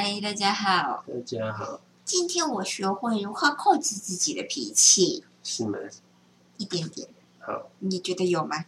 [0.00, 1.04] 嗨，大家好。
[1.08, 5.76] 大家好，今天我学会如何控制自己的脾气，是吗？
[6.56, 7.08] 一点点。
[7.40, 8.64] 好，你觉得有吗？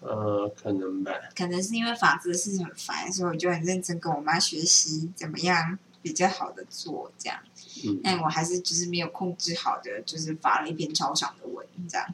[0.00, 1.12] 呃，可能吧。
[1.36, 7.38] 可能是因为房子的事情很烦，所以我就很认真跟我妈学习怎么样比较好的做这样。
[7.86, 12.12] 嗯，但我还是就是没有控制好的，就是发了一篇超长的文这样。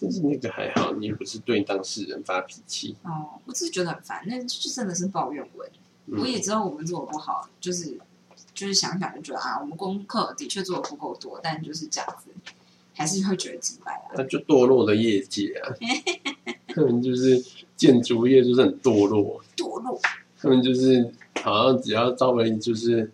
[0.00, 2.96] 但是那个还好，你又不是对当事人发脾气。
[3.04, 5.70] 哦，我只是觉得很烦，那就真的是抱怨文。
[6.18, 7.98] 我也嗯，知道我们做的不好，就是
[8.54, 12.30] 就是想想就觉得啊，我们功课的确做的不够多，但就是这样子，
[12.94, 14.12] 还是会觉得失败啊。
[14.16, 15.74] 那就堕落的业界啊，
[16.68, 17.42] 他们就是
[17.76, 20.00] 建筑业就是很堕落，堕落，
[20.40, 23.10] 他们就是好像只要稍微就是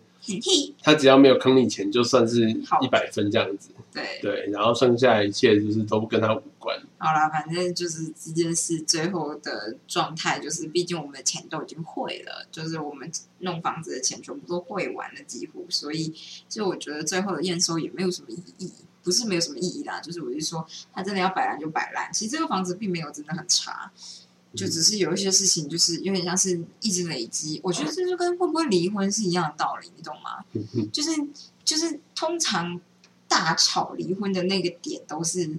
[0.81, 3.69] 他只要没有坑你钱，就算是一百分这样子。
[3.93, 6.77] 对，对，然后剩下一切就是都跟他无关。
[6.97, 16.13] 好啦，反正就是这件事最后的状态，就是毕竟我们的钱都已经汇了，就是我们弄房子的钱全部都汇完了，几乎，所以
[16.47, 18.71] 就我觉得最后的验收也没有什么意义，
[19.03, 22.11] 不是没有什么意义啦，就是我就说，他真的要摆烂就摆烂。
[22.13, 23.91] 其实这个房子并没有真的很差，
[24.57, 30.43] 就只是有一些事情就是有点像是一直累积，我觉得这就跟会不会离婚是一样的道理，你懂吗？
[30.91, 31.11] 就是
[31.63, 32.81] 就是通常
[33.27, 35.57] 大吵离婚的那个点都是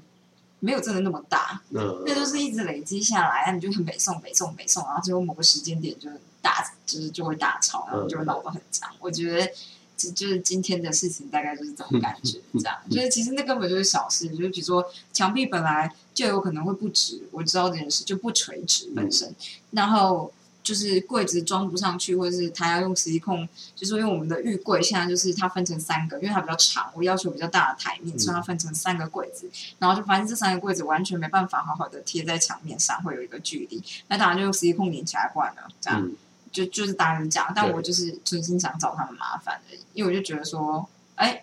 [0.60, 6.10] 没有真的那么大，嗯，那都是一直累积下来，那你就很北宋北宋北宋，然后最后某个时间点就
[6.42, 8.90] 大就是就会大吵，然后就会闹得很长。
[8.98, 9.52] 我觉得
[9.98, 14.82] 这就是今天的事情，大概就是这种感觉，这样就是其实那根本就是小事，就是比如说
[15.12, 19.34] 墙壁本来就有可能会不直，我知道这件事就不垂直本身，
[19.72, 20.32] 然后。
[20.60, 29.48] 就是柜子装不上去，或者是他要用实际控，就是因为我们的浴柜现在就是它分成三个，因为它比较长，我要求比较大的台面，所以它分成三个柜子。
[29.78, 33.82] 然后就发现这三个柜子完全没办法好好的贴在墙面上，会有一个距离。
[34.08, 36.14] 那当然就用实际控连起来惯了，这样、嗯
[36.52, 37.52] 就就是当然这样。
[37.54, 41.42] 但我就是存心想找他们麻烦的，因为我就觉得说，哎，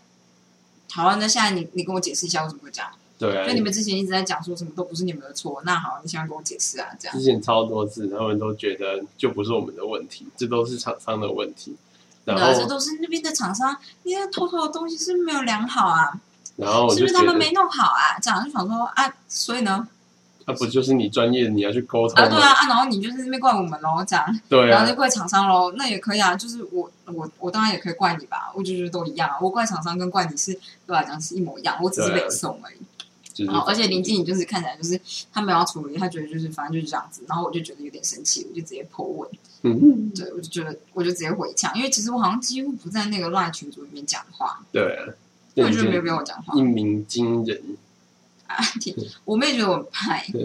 [0.92, 2.92] 好啊，那现在你你跟我解释一下为什么会这样？
[3.18, 7.24] 对啊就，你们之前一直在讲说什么都不是你们的错，那好，你现在跟我解释啊，这样之。
[7.24, 11.78] 前超多次，他们都觉得就不是我们的问题，这都是厂商的问题。
[12.26, 16.20] 然对啊，这，都是那边的厂商，你那偷偷的东西是不是没有量好啊？
[16.58, 18.20] 然后是不是他们没弄好啊？
[18.22, 19.88] 这样就想说啊，所以呢，
[20.48, 22.38] 那不就是你专业，你要去沟通啊，对？
[22.40, 24.40] 啊，啊，然后你就是那边怪我们喽，这样。
[24.48, 32.78] 对啊然后就，怪厂商喽，那也可以啊，就是我我我当然也可以怪你吧，我就觉得都一样啊，我怪厂商跟怪你是对我来讲是一模一样，我只是对啊北宋而已。
[33.34, 34.98] 就是然后而且林静怡就是看起来就是
[35.34, 39.30] 他没有要处理，他觉得就是反正就是这样子，然后我就觉得有点生气，我就直接破问，
[39.64, 45.12] 嗯，对我就觉得我就直接回呛，因为其实我好像几乎不在那个 LINE 群组里面讲话，对啊，
[45.56, 47.62] 我觉得没有必要我讲话一鸣惊人，
[48.48, 50.26] 啊，天我妹觉得我很派。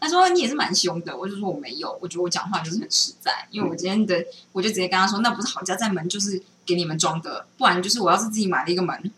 [0.00, 9.10] 他说你也是蛮凶的，我就说我没有，我觉得我讲话就是很实在，因为我今天的我就直接跟他说，那不是好家在门就是给你们装的，不然就是我要是自己买了一个门，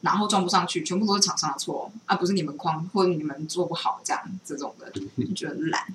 [0.00, 4.90] 然后装不上去，全部都是厂商的错，啊不是你们框或者你们做不好这样这种的，
[5.24, 5.86] 就觉得懒。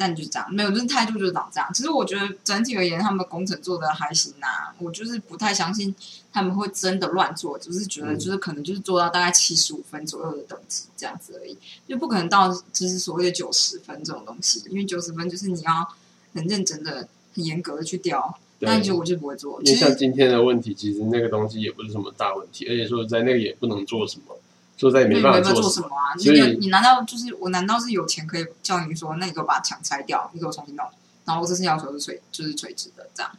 [0.00, 1.68] 但就是这样，没有，就是态度就是长这样。
[1.74, 5.94] 其实我觉得整体而言，他们工程做的还行呐、我就是不太相信
[6.32, 11.54] 他们会真的乱做，只是觉得嗯就是可能就是做到大概七十五分左右的等级这样子而已，
[11.86, 15.86] 就不可能到就是所谓的九十分这种东西，因为九十分就是你要
[16.32, 19.60] 很认真的、很严格的去雕，对但就我就不会做。
[19.62, 24.34] 因为像今天的问题，其实那个东西也不是什么大问题，而且说实在那个也不能做什么，
[24.80, 25.88] 说实在也对没办没办法法做什么。
[25.88, 26.16] 啊？
[26.16, 30.86] 你所以你难道就是我难道是有钱可以叫你说，那你给我把墙拆掉，你给我重新弄？
[31.26, 33.30] 然后这次要求是垂就是垂直的，这样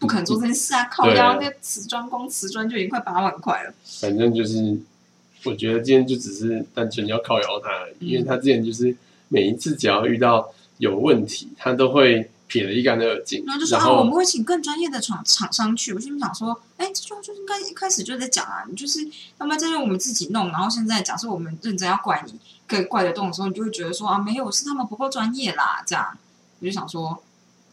[0.00, 0.84] 不可能做这件事啊！
[0.90, 3.74] 靠腰那瓷砖光瓷砖就已经快八万块了。
[4.00, 4.78] 反正就是，
[5.44, 8.96] 我觉得今天就只是单纯要靠摇他而已，嗯因为他之前就是
[9.28, 15.92] 每一次只要遇到有问题，他都会撇得一干二净，然后就说啊，我们会请更专业的厂厂商去。
[15.92, 26.16] 我心里想说，哎，这就就应该一开始就在讲啊，你就是要不然这是我们自己弄，然后现在假设我们认真要怪你，可以怪得动的时候，你就会觉得说啊，没有，是他们不够专业啦，这样。
[26.60, 27.22] 我就想说，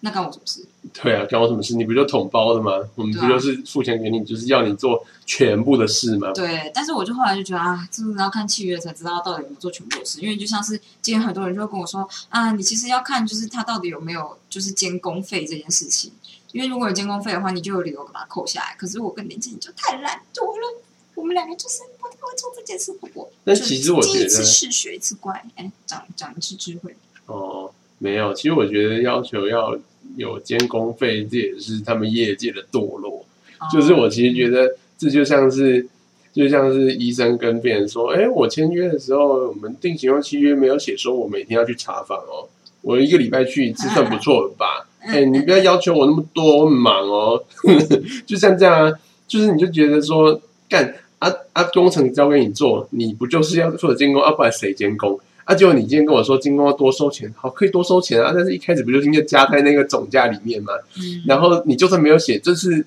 [0.05, 0.67] 那干我什么事？
[1.01, 1.73] 对啊，干我什么事？
[1.77, 2.73] 你不就统包的吗？
[2.95, 6.29] 我们不就是付钱给你，就是要你做全部的事吗？
[6.33, 16.11] 对，但是我就后来就觉得啊，真的要看契约才知道到底有没有做全部的事，因为就像是今天很多人就会跟我说啊，你其实要看就是他到底有没有就是监工费这件事情，
[16.51, 18.75] 因为如果有监工费的话，你就有理由把它扣下来。
[18.77, 20.81] 可是我跟林静就太懒惰了，
[21.15, 22.91] 我们两个就是不太会做这件事。
[22.99, 26.93] 不过，但其实我就觉得经一次试学一次乖，哎，长长一次智慧。
[27.27, 29.79] 哦，没有，其实我觉得要求要
[30.15, 33.25] 有监工费，这也是他们业界的堕落。
[33.71, 35.87] 就是我其实觉得这就像是，
[36.33, 42.47] 就像是医生跟病人说，哎，我签约的时候，我们定型化契约没有写说我每天要去查房哦，
[42.81, 44.87] 我一个礼拜去一次算不错了吧？
[45.05, 47.43] 哎，你不要要求我那么多，我很忙哦。
[48.25, 48.93] 就像这样啊，
[49.27, 50.39] 就是你就觉得说，
[50.69, 54.21] 干啊啊，工程交给你做，你不就是要负责监工？
[54.21, 55.19] 啊，不然谁监工？
[55.45, 58.31] 啊，结果你今天跟我说金工要多收钱，好，可以多收钱啊。
[58.33, 60.73] 但是一开始不就是应该加在那个总价里面吗？
[60.97, 61.23] 嗯。
[61.25, 62.85] 然后你就算没有写，这是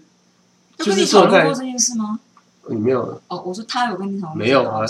[0.79, 2.19] 就是说在过这件事吗？
[2.69, 4.81] 你没有哦，我说他有跟你讨论，没有啊？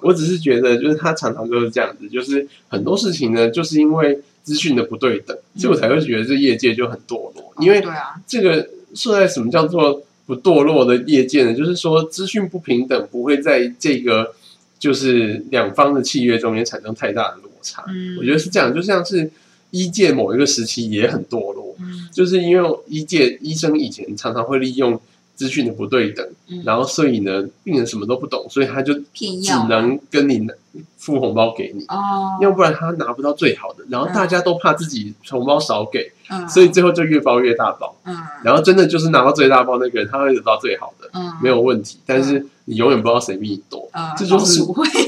[0.00, 7.52] 我只是觉得，就是他常常都是这样子，就是很多事情呢，就是因为资讯的不对等，所以我才会觉得这业界就很堕落。
[7.58, 11.52] 因为对啊，这个说在什么叫做不堕落的业界呢？
[11.52, 14.32] 就是说资讯不平等不会在这个
[14.78, 17.84] 就是两方的契约中间产生太大的落差。
[17.88, 19.30] 嗯，我觉得是这样，就像是
[19.70, 25.00] 医界某一个时期也很堕落，嗯，就是因为医界医生以前常常会利用。
[25.36, 26.26] 资讯的不对等，
[26.64, 30.48] 然后所以呢，病人什么都不懂，所以他就只能跟你
[30.96, 33.84] 付红包给你，哦要不然他拿不到最好的。
[33.90, 36.10] 然后大家都怕自己红包少给，
[36.48, 37.94] 所以最后就越包越大包。
[38.42, 41.10] 然后真的就是拿到最大包那个人，他会得到最好的，
[41.42, 41.98] 没有问题。
[42.06, 44.60] 但是你永远不知道谁比你多，这就是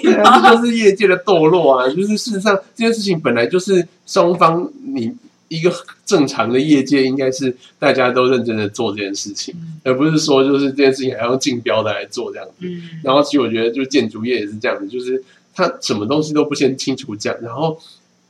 [0.02, 1.88] 这就是业界的堕落啊！
[1.88, 5.14] 就是事实上这件事情本来就是双方你。
[5.50, 5.72] 一个
[6.04, 12.66] 正常的业界应该是大家都认真的做这件事情，而不是说就是这件事情还要竞标的来做这样子。
[13.02, 15.24] 然后其实我觉得，就建筑业也是这样子，就是
[15.54, 17.80] 他什么东西都不先清楚讲，然后。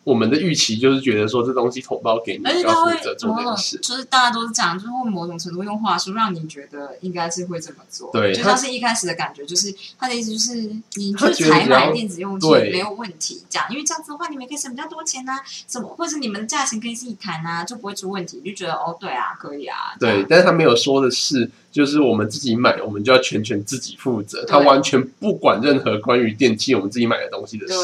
[0.08, 2.93] 我们的预期就是觉得说这东西统包给你，而且他会
[3.26, 8.10] 某种就是大家都是这样，就是会某种程度用话术让你觉得应该是会这么做。
[8.10, 10.55] 对，就像是一开始的感觉，就是他的意思就是
[10.94, 15.32] 你去采买电子用品没有问题，这样，因为这样子的话你们可以省比较多钱呐，
[15.69, 19.76] 什么或者你们的价钱可以自己谈啊，就不会出问题，就觉得哦，对啊，可以啊。
[20.00, 27.75] 对，但是他没有说的是，就是我们自己买，我们就要全权自己负责，他完全不管任何关于电器我们自己买的东西的事，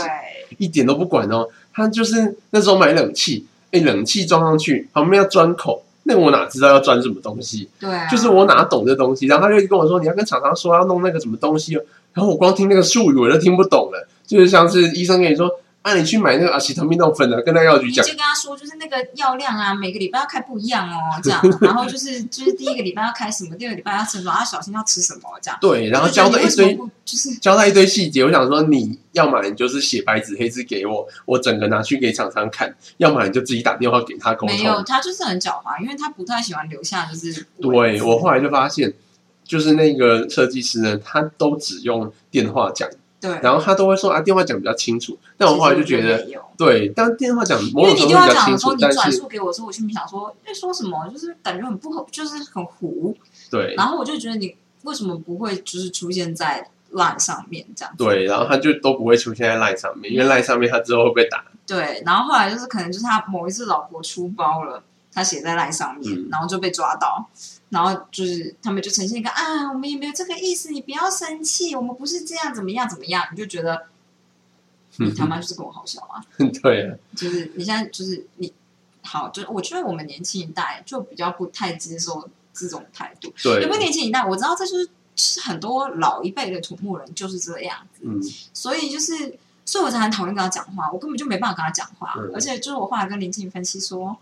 [0.57, 1.47] 一点都不管哦。
[1.75, 7.69] 他就是那时候买冷气，哎，冷气装上去旁边要钻孔，那我哪知道要钻什么东西？
[7.79, 9.27] 对，就是我哪懂这东西。
[9.27, 11.75] 然后他就跟我说，你要跟厂商说要弄那个什么东西，
[12.15, 15.51] 然后我光听那个术语我就听不懂了，就是像是医生跟你说。
[15.85, 21.43] 那你去买那个阿西特米诺粉的，跟那药局讲，就跟他说，就是那个药量啊，每个礼拜要开不一样哦，这样。
[21.61, 25.59] 然后就是就是第一个礼拜要开什么，第二个礼拜要吃什么，要小心要吃什么，这样。
[25.61, 28.25] 对，然后交代一堆，就是交代一堆细节。
[28.25, 32.67] 我想说，你要么你就是写白纸黑字给我，我整个拿去给厂商看；
[32.97, 34.57] 要么你就自己打电话给他沟通。
[34.57, 37.47] 没有，他就是很狡猾，因为他不太喜欢留下就是。
[37.61, 38.91] 对我后来就发现，
[39.45, 42.89] 就是那个设计师呢，他都只用电话讲。
[43.25, 45.19] 对，然后他都会说啊，电话讲比较清楚。
[45.39, 46.27] 但我后来就觉得，
[46.59, 53.17] 对，当电话讲，因为你电话讲的时候，你转述给我的时候，我心里想说，在说什么，就是感觉很不好，就是很糊。
[53.51, 57.95] 对，然后我就觉得你为什么不会就是出现在 line 上面这样？
[57.97, 61.43] 对，然后他就都不会出现在 line 上面，因为 line 上面他之后会被打。
[61.67, 67.27] 对，然后后来就是可能就是他某一次老婆出包了，他写在 line 上面，然后就被抓到。
[67.75, 73.27] 然后就是他们就呈现一个啊，我们也没有这个意思，你不要生气，我们不是这样，怎么样怎么样？
[73.33, 73.87] 你就觉得
[74.99, 76.25] 你他妈就是跟我好笑 啊？
[76.63, 78.53] 对， 就是你现在就是你
[79.03, 83.35] 好，就是我觉得我们年轻一代就比较不太接受这种态度。
[83.43, 84.25] 对，有没有年轻一代？
[84.25, 88.03] 我知道这就是是很多老一辈的土木人就是这样子。
[88.05, 88.21] 嗯，
[88.53, 92.15] 所以就是，所以我才很讨厌跟他讲话，我根本就没办法跟他讲话。
[92.33, 94.17] 而且就是我后来跟林静分析说，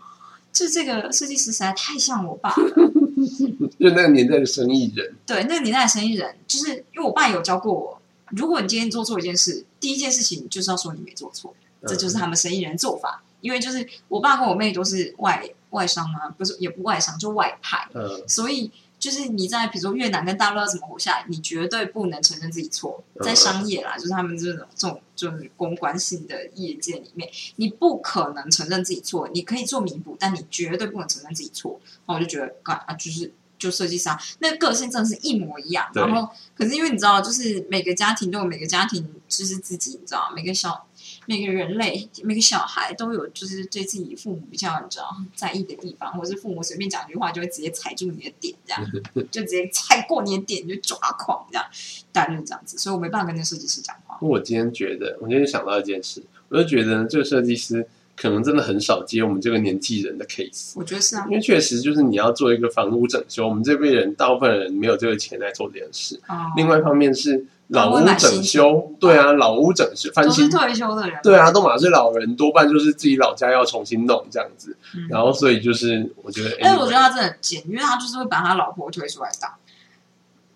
[0.51, 2.91] 就这个设计师实在太像我爸了。
[3.79, 8.01] 就那个年代的生意人，对那个年代的生意人，就是因为我爸有教过我，
[8.31, 11.53] 如果你今天做错一件事，第一件事情就是要说你没做错，
[11.87, 13.23] 这就是他们生意人做法。
[13.41, 17.87] 因为就是我爸跟我妹都是外外商嘛，不是也不外商，就外派，
[18.27, 18.71] 所以。
[19.03, 23.03] 就是你在比如说越南跟大陆要怎么活下来，你绝对不能承认自己错。
[23.19, 29.27] 在商业啦，就是他们这种这种就是公关性的业界里面，你不可能承认自己错。
[29.33, 31.77] 你可以做弥补，但你绝对不能承认自己错。
[32.05, 33.29] 然后我就觉得，啊，就是
[33.59, 35.91] 就设计师那个性真的是一模一样。
[35.93, 40.87] 然后，可是因为你知道，就是每个家庭都有每个家庭就是自己，你知道，每个小。
[41.25, 48.91] 每个人类，每个小孩都有，就是对自己父母比较你知道在意的地方，或者是父母随便讲一句话，就会直接踩住你的点，这样
[49.31, 51.65] 就直接踩过你的点就抓狂，这样
[52.11, 52.77] 大概就是这样子。
[52.77, 54.17] 所以我没办法跟那设计师讲话。
[54.21, 60.73] 我今天觉得，我今天想到一件事，我就觉得这个设计师可能真的很少接我们这个年纪人的 case。
[60.75, 66.19] 我觉得是啊，因为确实就是你要做一个房屋整修，我们这辈人大部分人没有这个钱来做这件事。
[66.55, 67.45] 另外一方面是。
[67.69, 74.75] 老屋整修，对啊，老屋整修翻新，退休的人，对啊，都马是老人，多半就是自己老家要重新弄这样子，
[75.09, 79.55] 然后所以就是我觉得，哎，我觉得他真的很贱，因为他就是会把他老婆推出来打，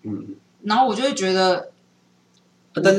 [0.02, 1.70] 嗯，然后我就会觉得，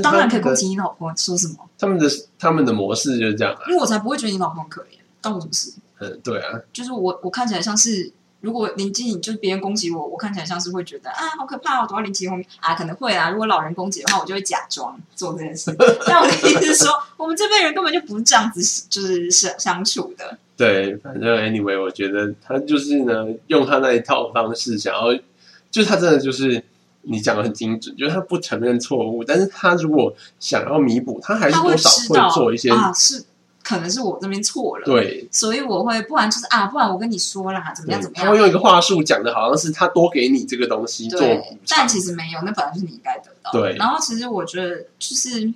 [0.02, 1.56] 当然可以攻击你老婆，说什么？
[1.78, 2.08] 他们的
[2.38, 5.74] 他们的模式就是这样，因为我才不会觉得你老婆很可怜，关我什么事？
[6.00, 8.12] 嗯，对啊，就是我我看起来像是。
[8.42, 13.30] 如果临近就是别人攻击我，我看起来像是会觉得啊好可怕，我躲到林奇后面啊，可能会啊。
[13.30, 15.76] 如果老人攻击的话，我就会假装做这件事。
[16.08, 20.38] 但我的意思是说，我们这辈人根本就不是这样子，就是相相处的。
[20.56, 25.14] 对，反正 anyway，我觉得他就是呢，用他那一套方式，想要，
[25.70, 26.64] 就是他真的就是
[27.02, 33.26] 你讲的很精准，就是他不承认错误，但是他如果想要弥补，他还是多少会做一些啊是。
[33.62, 38.26] 可能是我这边错了，对，所以我会，不然就是啊，不然我跟你说啦，怎么样怎么样？
[38.26, 41.20] 他会用一个话术讲的，好像是他多给你这个东西做，
[41.68, 43.52] 但其实没有，那本来是你应该得到。
[43.52, 45.54] 对，然后其实我觉得就是，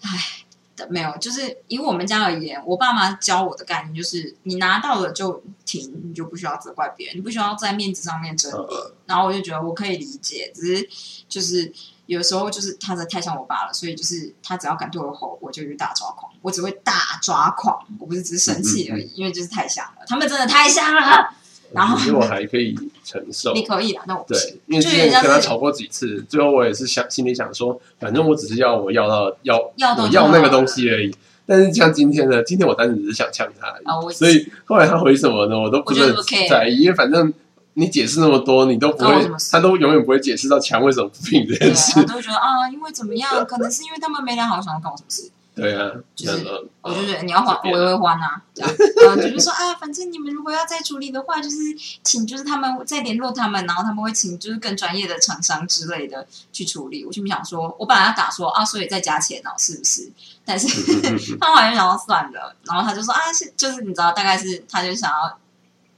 [0.00, 0.39] 唉，
[0.88, 8.80] 没有，就是以我们家而言，我爸妈教我的概念就是，你拿到了就停，你就不需要责怪别人，你不需要在面子上面争辩。
[9.06, 10.88] 然后我就觉得我可以理解，只是
[11.28, 11.72] 就是。
[12.10, 21.32] 有时候就是他的太像我爸了，所以就是他只要敢对我吼，我就去大抓狂，我只会大抓狂，我不是只是生气而已，因为就是太像了，他们真的太像了。
[21.72, 31.14] 然后我还可以承受，你可以啊，那我对，因为之前跟他吵过几次，最后我也是想心里想说，反正我只是要我要到要我要那个东西而已。
[31.46, 33.74] 但是像今天呢，今天我单纯只是想呛他，
[34.12, 37.32] 所以后来他回什么呢，我都不是很在意，因为反正。
[37.74, 39.14] 你解释那么多，你都不会，
[39.52, 42.00] 他都永远不会解释到墙为什么不平这件事。
[42.00, 43.46] 我都觉得啊，因为怎么样？
[43.46, 45.30] 可能是因为他们没良好，想要干我什么事。
[45.54, 46.44] 对啊，就是
[46.80, 48.42] 我就觉得你要还，我也会还啊。
[48.54, 48.62] 这
[49.04, 51.56] 样， 就是说啊，反正你们如果要再处理的话，就是
[52.02, 57.04] 请就是他们再联络他们，然后他们会请就是更专业的厂商之类的去处理。
[57.04, 60.10] 我就想说，我本来要打说啊，所以再加钱哦，是不是？
[60.44, 60.68] 但是
[61.40, 65.38] 他好像想要算了，然后他就说啊，是就是你知道，大概是他就想要。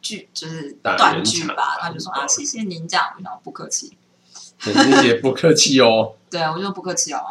[0.04, 3.96] 拒就是断句吧，他就说啊，谢谢您这样，我说不客气，
[4.58, 6.14] 谢谢不客气哦。
[6.28, 7.22] 对啊，我就说不客气哦，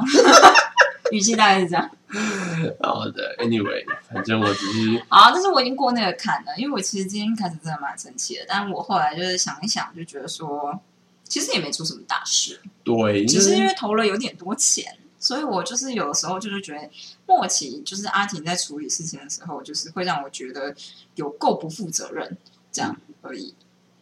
[1.12, 1.92] 语气大概是这样。
[2.82, 10.80] 好的，Anyway，反正我只是好，但是我已经过那个坎了，因为我其实今天开始真的蛮生气的，但我后来就是想一想，就觉得说
[11.24, 12.60] 其实也没出什么大事。
[12.84, 16.90] 对，只是因为投了有点多钱，所以我就是有的时候就是觉得
[17.26, 20.76] 莫奇就是阿婷在处理事情的时候，就是会让我觉得
[21.16, 22.38] 有够不负责任。
[22.74, 23.54] 这样而已，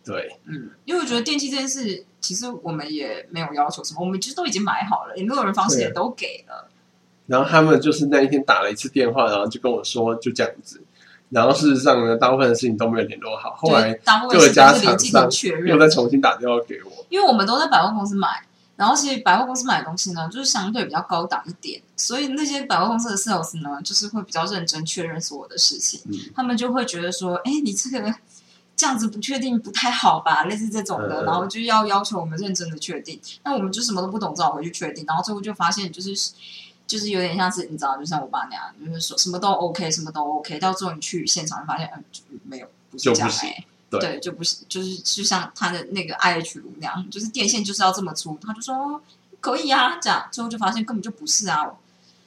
[0.06, 6.70] 对，嗯，因为我觉得电器这件事，其实我们也没有要求什么，我们其实都已经买好了，联络人方式也都给了。
[7.30, 10.82] 然后他们就是那一天打了一次电话，然后就跟我说就这样子。
[11.30, 13.56] 然后事实上呢，大部分的事情都没有联络好。
[13.56, 13.94] 后来
[14.30, 15.30] 各家厂商
[15.66, 18.28] 又再重新打电话给我，因为我们都在百货公司买，
[18.76, 26.02] 然后其实百货公司买的东西呢，就是相对比较高档一点，所以那些百货公司的 sales 呢，就是会比较认真确认所有的事情，
[26.36, 28.14] 他们就会觉得说，哎，你这个。
[28.76, 33.20] 这样子不确定不太好吧，类似这种的，然后就要要求我们认真的确定。
[33.44, 35.04] 那我们就什么都不懂，只好回去确定。
[35.06, 36.16] 然后最后就发现，就是
[36.90, 40.58] 就是有点像是你知道，就像我爸那样，就是说什么都 OK，什么都 OK。
[40.58, 42.04] 到最后你去现场，发现嗯，
[42.46, 48.36] 没有，不是这样哎，对，就不是，就是就像他的那个 IH 炉那样，就是电线就是要这么粗。
[48.42, 49.00] 他就说
[49.40, 51.72] 可以啊，这样最后就发现根本就不是啊。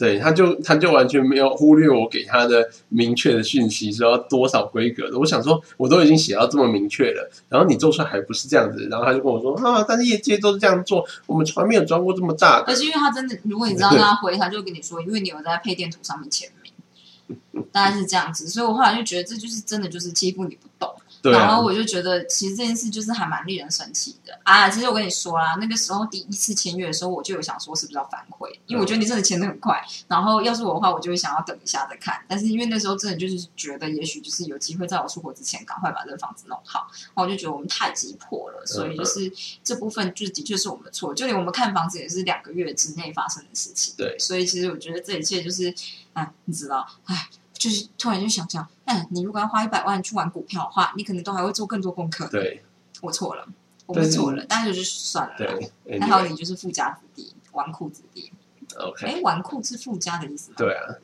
[0.02, 5.16] 对，他就他就完全没有忽略我给他的明确的讯息，说要多少规格的。
[5.16, 8.88] 我想说，我都已经写到这么明确了，然后你做出来还不是这样子。
[8.90, 12.62] 然后他就跟我说啊，但是业界都是这样做，我们从来没有装过这么大。
[12.62, 18.48] 可是因为他真的，如果你知道他回，他就跟你说，因为你有在配电图上面签名，大概是这样子。
[18.48, 20.92] 所以我后来就觉得，这就是真的就是欺负你不懂。
[21.30, 24.68] 然后我就觉得，其实这件事就是还蛮令人生气的啊！
[24.68, 29.80] 其实我跟你说啦，那个时候第一次签约的时候，我就有想说是不是要反悔，因为我觉得你真的签的很快。
[30.08, 32.20] 然后要是我的话，我就会想要等一下再看。
[32.26, 36.88] 但是因为那时候真的就是觉得，也许就是有机会在我出国之前，赶快把这个房子弄好。
[36.90, 41.14] 然后我就觉得我们太急迫了，所以就是这部分就的确是我们的错。
[41.14, 43.94] 就连我们看房子也是两个月之内发生的事情。
[43.96, 45.72] 对，所以其实我觉得这一切就是，
[46.14, 47.28] 哎，你知道，哎。
[47.62, 52.26] 就是突然就想想，嗯，你如果要花一百万去玩股票的话，你可能都还会做更多功课。
[52.26, 52.60] 对，
[53.00, 53.46] 我错了，
[53.86, 55.34] 我们错了，但是就是算了。
[55.38, 58.32] 对，还好你就是富家子弟，纨绔子弟。
[58.76, 60.56] OK，哎，纨绔是富家的意思吗？
[60.58, 60.96] 对啊，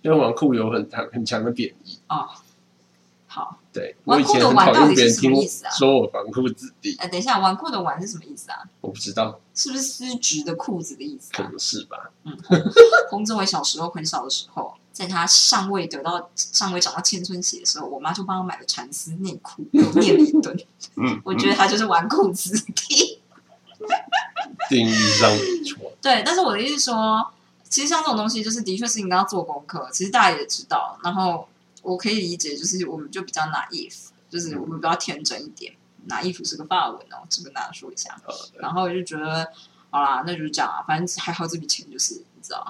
[0.00, 1.98] 因为纨绔有很强很强的贬义。
[2.08, 2.30] 哦，
[3.30, 5.70] 好，对，纨绔的纨到底是什么意思啊？
[5.70, 6.96] 说我纨绔子弟。
[6.98, 8.58] 哎，等一下，纨绔的纨是什么意思啊？
[8.80, 11.30] 我不知道，是不是丝质的裤子的意思？
[11.32, 12.10] 可能是吧。
[12.24, 12.36] 嗯，
[13.10, 14.74] 洪志伟小时候很小的时候。
[14.90, 20.58] 在他尚未得到尚未长到青春期的时候，我妈就帮他买了蚕丝内裤，又念了一 顿。
[20.96, 23.20] 嗯，我觉得他就是纨绔子弟。
[24.68, 25.92] 定义上没错。
[26.02, 27.24] 对，但是我的意思说，
[27.68, 29.88] 其实像这种东西，就是的确是应该要做功课。
[29.92, 31.46] 其实大家也知道，然后
[31.82, 35.74] 我可以理解，就是我们就比较拿 if，，就是我们比较天真一点。
[36.06, 38.18] 拿 if 是个发文哦，这跟大家说一下。
[38.54, 39.52] 然后我就觉得，
[39.90, 40.82] 好啦，那就是这样啊。
[40.86, 42.66] 反正还好，这笔钱就是你知道。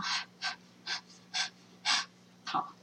[2.45, 2.75] 好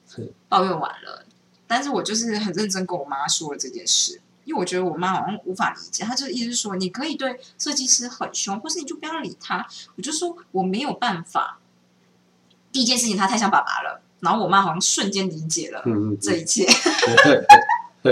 [0.48, 1.25] 抱怨完了，
[1.67, 9.67] 但是我就是很认真跟我妈说了这件事，因为我觉得我妈好像无法理解，她就是意思说，你可以对设计师很凶，或是你就不要理他。
[9.96, 11.60] 我就说我没有办法。
[12.72, 15.84] 第一件事情，他太像爸爸了，然后我妈好像瞬间理解了
[16.20, 18.12] 这一切，她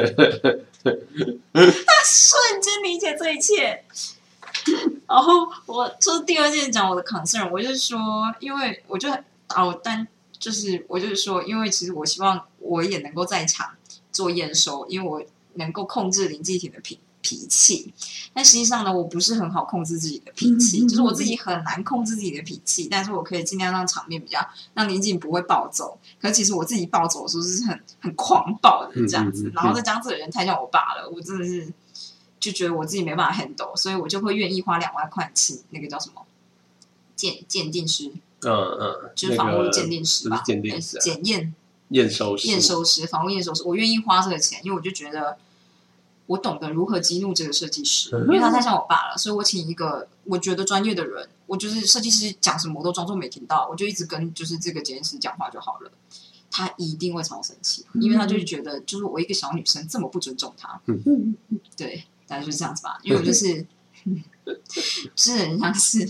[2.05, 3.83] 瞬间理解这一切。
[5.07, 7.99] 然后我就是第二件讲我的 concern，我就是说，
[8.39, 9.09] 因为我就
[9.47, 13.71] 啊，我，但就是我就是说，因为其实我希望我也能够在场
[14.11, 15.23] 做验收，因为我
[15.55, 17.91] 能够控制林继廷的脾脾气。
[18.35, 22.87] 但实际上呢，我不是很好控制自己的脾气，就是我自己很难控制自己的脾气。
[22.91, 24.39] 但是我可以尽量让场面比较
[24.75, 25.97] 让林静不会暴走。
[26.21, 29.51] 可是其实我自己暴走的时候是很很狂暴的这样子。
[29.55, 31.73] 然后再加上这个人太像我爸了，我真的是。
[32.39, 36.25] 就觉得我自己没办法 handle，所以我就会愿意花两万块请那个叫什么
[37.15, 38.11] 鉴鉴定师，
[38.41, 41.55] 嗯嗯，就是房屋鉴定师吧，鉴定师，检验
[41.87, 45.37] 验收师，验收师，房屋验收师，我愿意花这个钱，因为我就觉得
[46.27, 55.91] 我懂得如何激怒这个设计师，因为他太像我爸了，所以我请一个我觉得专业的人，我就是设计师讲什么我都装作没听到，我就一直跟就是这个检验师讲话就好了，
[56.49, 60.81] 他一定会超生气，因为他就是觉得就是我一个小女生这么不尊重他，
[61.77, 62.03] 对。
[62.25, 63.67] 大概就是这样子吧，因为我就是，
[65.13, 66.09] 是很像是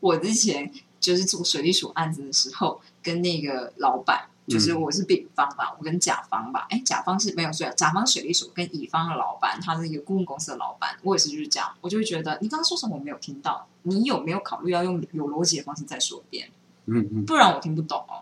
[0.00, 0.70] 我之前
[1.00, 16.48] 就是做水利署案子的时候，跟那个老板，就是我是丙方吧，我跟甲方吧，哎，甲方是没有水，甲方水利署跟乙方的老板，他是一个顾问公司的老板，我也是就是这样，我就会觉得你刚刚说什么我没有听到，你有没有考虑要用有逻辑的方式再说一遍？
[16.86, 18.20] 嗯嗯，不然我听不懂哦。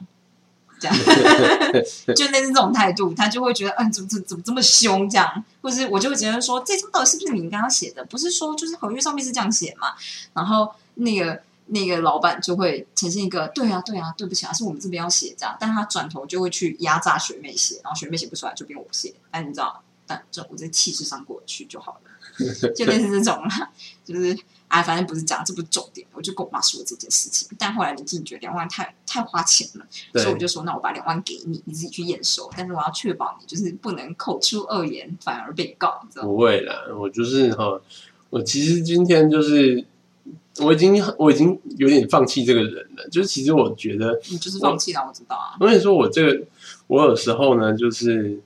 [0.79, 0.97] 这样，
[2.17, 5.07] 就类似这种态度，他就会觉得，嗯，怎么怎怎么这么凶？
[5.11, 8.03] 这样，或是我就会觉得说，这张到底是不是你刚刚写的？
[8.07, 9.89] 不是说就是合约上面是这样写嘛？
[10.33, 23.71] 然后那个那个老板就会呈现一个，对啊，对啊，对不起啊，是我们这边要写这样，但他转头就会去压榨学妹写，然后学妹写不出来就变我写，哎，你知道，但这我在气势上过去就好了，就类似这种啦，
[24.05, 24.39] 就是。
[24.71, 26.07] 哎，反正不是这样，这不是重点。
[26.13, 32.49] 我就跟我妈说这件事情，但后来林静觉得两万太太花钱了，所以我就说，那我把两万给你，你自己去验收。
[32.57, 36.07] 但是我要确保你就是不能口出恶言，反而被告。
[36.15, 37.81] 不会啦，我就是哈，
[38.29, 39.85] 我其实今天就是
[40.59, 43.09] 我已经我已经有点放弃这个人了。
[43.11, 45.57] 就是其实我觉得你就是放弃了，我知道啊。
[45.61, 46.43] 我跟你说，我这个
[46.87, 48.41] 我有时候呢，就是。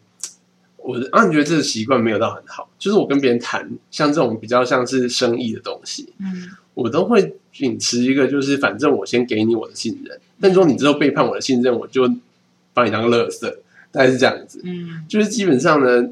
[0.86, 12.06] 我啊，你觉得这个习惯没有到很好，就是我跟别人谈像这种比较像是生意的东西，嗯，我都会秉持一个，就是反正我先给你我的信任，但如果你之后背叛我的信任，我就
[12.74, 13.50] 把你当垃圾，
[13.90, 16.06] 大概是这样子，嗯，就是基本上呢，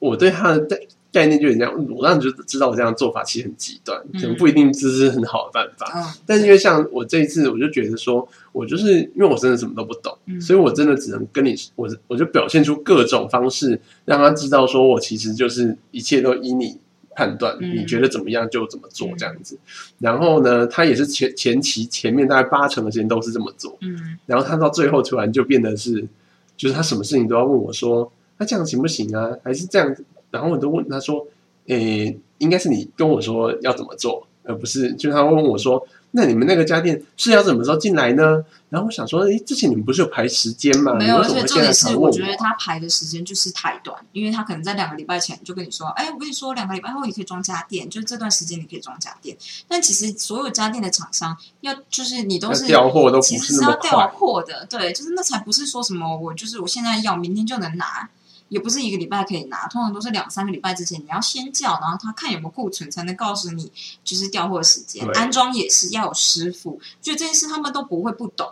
[0.00, 5.90] 我对他的概念就这样，我让你就知道我这样做法其实很极端，可能不一定这是很好的办法。
[5.94, 16.78] 嗯，但是因为像我这一次，我就觉得说，我就是因为我真的什么都不懂，所以我真的只能跟你，我我就表现出各种方式，让他知道说我其实就是一切都依你
[17.16, 19.58] 判断，你觉得怎么样就怎么做这样子。
[19.98, 26.06] 然后呢，他也是前前期前面大概八成的时间都是这么做，嗯，然后他到最后突然就变得是，
[26.54, 29.32] 就是他什么事情都要问我说，那这样行不行啊？
[29.42, 30.04] 还是这样子？
[30.30, 31.26] 然后我都问他说
[31.68, 40.92] ：“诶，应该是你跟我说要怎么做，而不是就他问我说，那你们那个家电是要什么时候进来呢？”然后我想说：“诶，之前你们不是有排时间吗？
[40.92, 49.34] 没有，而且重点是，我觉得他排的时间就是太短，因为他可能在两个礼拜前就跟你说：‘哎，我跟你说，两个礼拜后你可以装家电，就是这段时间你可以装家电。’
[49.66, 58.10] 但其实所有家电的厂商要就是你都是调货都其实是要调货的，对，就是那才不是说什么我就是我现在要明天就能拿。”
[58.48, 63.70] 也不是一个礼拜可以拿，通常都是两三个礼拜之前你要先叫，然后他看有没有库存，才能告诉你
[64.02, 65.06] 就是调货时间。
[65.14, 68.50] 安装也是要有师傅，就这件事他们都不会不懂。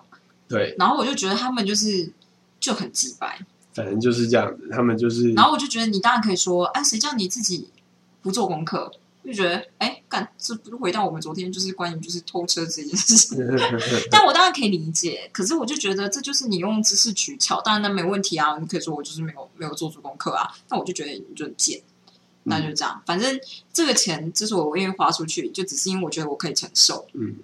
[0.48, 2.12] 对，然后我就觉得他们就是
[2.60, 3.40] 就很直白，
[3.74, 5.32] 反正就是这样子，他们就是。
[5.32, 7.68] 然后我就觉得你当然可以说，哎，谁叫你自己
[8.22, 8.92] 不做功课？
[9.26, 13.38] 就觉得，哎，干，这不是回到我们昨天就是关于就是偷车这件事情。
[14.10, 20.48] 但我当然可以理解，可是我就觉得这就是你用知识取巧，当然那没问题啊，你可以说我就是没有没有做足功课啊。
[20.68, 21.80] 那我就觉得你就很贱，
[22.44, 23.38] 那就这样，反正
[23.72, 27.06] 这个钱之所以我愿意花出去，就只是因为我觉得我可以承受。
[27.14, 27.36] 嗯。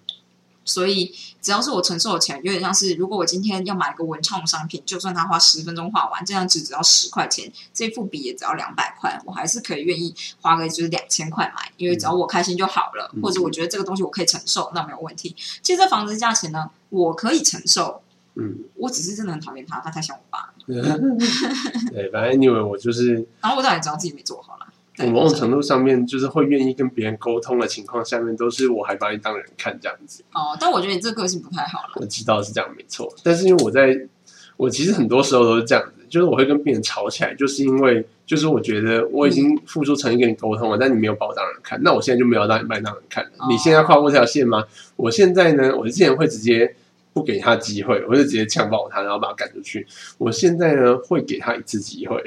[0.64, 15.34] 所以，只要是我承受的钱，有点像是，如果我今天要买一个文创商品，就算他花十分钟画完，这张纸只要十块钱，这副笔也只要两百块，我还是可以愿意花个就是两千块买，因为只要我开心就好了，或者我觉得这个东西我可以承受，那没有问题。
[15.62, 18.02] 其实这房子价钱呢，我可以承受，
[18.36, 20.52] 嗯，我只是真的很讨厌他，他太像我爸。
[20.66, 24.66] 对，反正因为我就是，然后我当然知道自己没做好了。
[25.10, 30.22] 某种程度上面，就是会愿意跟别人沟通的情况下面，都是我还把你当人看这样子。
[30.34, 31.94] 哦，但我觉得你这个个性不太好了。
[31.96, 33.98] 我知道是这样没错，但是因为我在，
[34.56, 43.30] 我其实很多时候都是这样子，就是我会跟别人吵起来，就是因为就是我觉得我已经付出诚意跟你沟通了，但你没有把我当人看，那我现在就没有让你把你当人看了。
[43.48, 44.62] 你现在要跨过这条线吗？
[44.96, 46.74] 我现在呢，我之前会直接
[47.14, 49.86] 不给他机会，我就直接呛爆他，然后把他赶出去。
[50.18, 52.22] 我现在呢，会给他一次机会。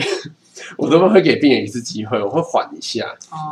[0.77, 3.05] 我都会给病人一次机会，我会缓一下，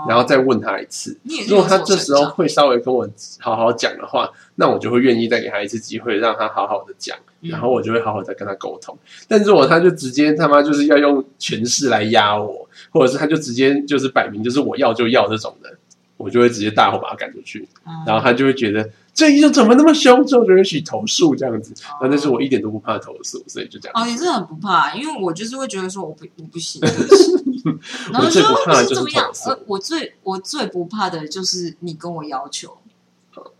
[0.07, 1.17] 然后再问他一次。
[1.47, 3.07] 如果他这时候会稍微跟我
[3.39, 8.97] 好好讲的话，那我就会愿意再给他一次机会，让他好好的讲，然后我就会好好再跟他沟通。
[9.27, 15.69] 但如果他就直接他妈就是要用权势来压我，或者是他就直接就是摆明就是我要就要这种的，
[16.17, 17.67] 我就会直接大吼把他赶出去，
[18.07, 18.89] 然后他就会觉得。
[19.13, 20.25] 这医生怎么那么凶？
[20.25, 21.71] 之后就会去投诉这样子，
[22.01, 23.93] 那但是我一点都不怕投诉，所以就这样。
[23.93, 26.81] 哦，你真的很不怕，因为我就是会觉得说我不我不行。
[28.11, 29.31] 然后最不怕就是怎么样？
[29.67, 32.75] 我最我最不怕的就是你跟我要求，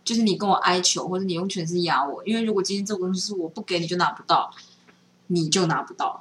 [0.02, 2.22] 就是你跟我哀求，或者你用权势压我。
[2.24, 4.50] 因为如果今天这个东西是我不给你就拿不到，
[5.28, 6.18] 你就拿不到，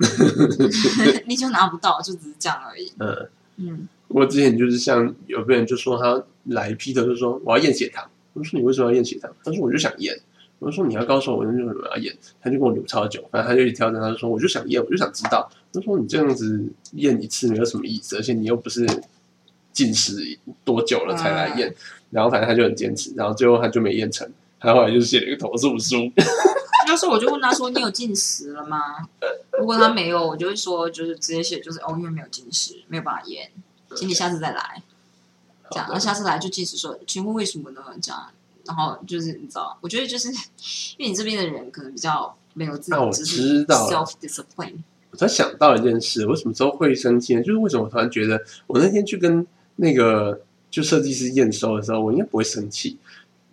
[1.25, 2.91] 你就拿不到，就只是这样而已。
[2.99, 8.07] 嗯嗯，我之前就是像有个人就说他来批的，就说我要验血糖。
[8.33, 9.31] 我说你为什么要验血糖？
[9.43, 10.19] 他说我就想验。
[10.59, 12.15] 我说你要告诉我为什么要验？
[12.41, 15.49] 他就跟我聊超久，反正他就一挑战，他就说我就想验，我就想知道。
[15.73, 18.87] 他说你这样子验一次没有什么意思，而且你又不是
[19.73, 21.75] 进食多久了才来验。
[22.11, 24.25] 然后反正他就很坚持，然后最后他就没验成，
[24.59, 25.95] 他后来就写了一个投诉书。
[26.87, 28.77] 那时候我就问他说你有进食了吗？
[29.59, 33.49] 如果他没有，我就会说就是直接写就是哦因为没有进食，没有办法验，
[33.95, 34.81] 请你下次再来。
[35.71, 37.81] 这样，然后下次来就即使说，请问为什么呢？
[38.01, 38.25] 这样，
[38.65, 40.29] 然后就是你知道，我觉得就是
[40.97, 44.77] 因为你这边的人可能比较没有自己，我知道 self discipline。
[45.11, 47.41] 我才想到一件事，我什么时候会生气呢？
[47.41, 49.45] 就是为什么我突然觉得，我那天去跟
[49.75, 52.97] 那个就设计师验收的时候，我应该不会生气。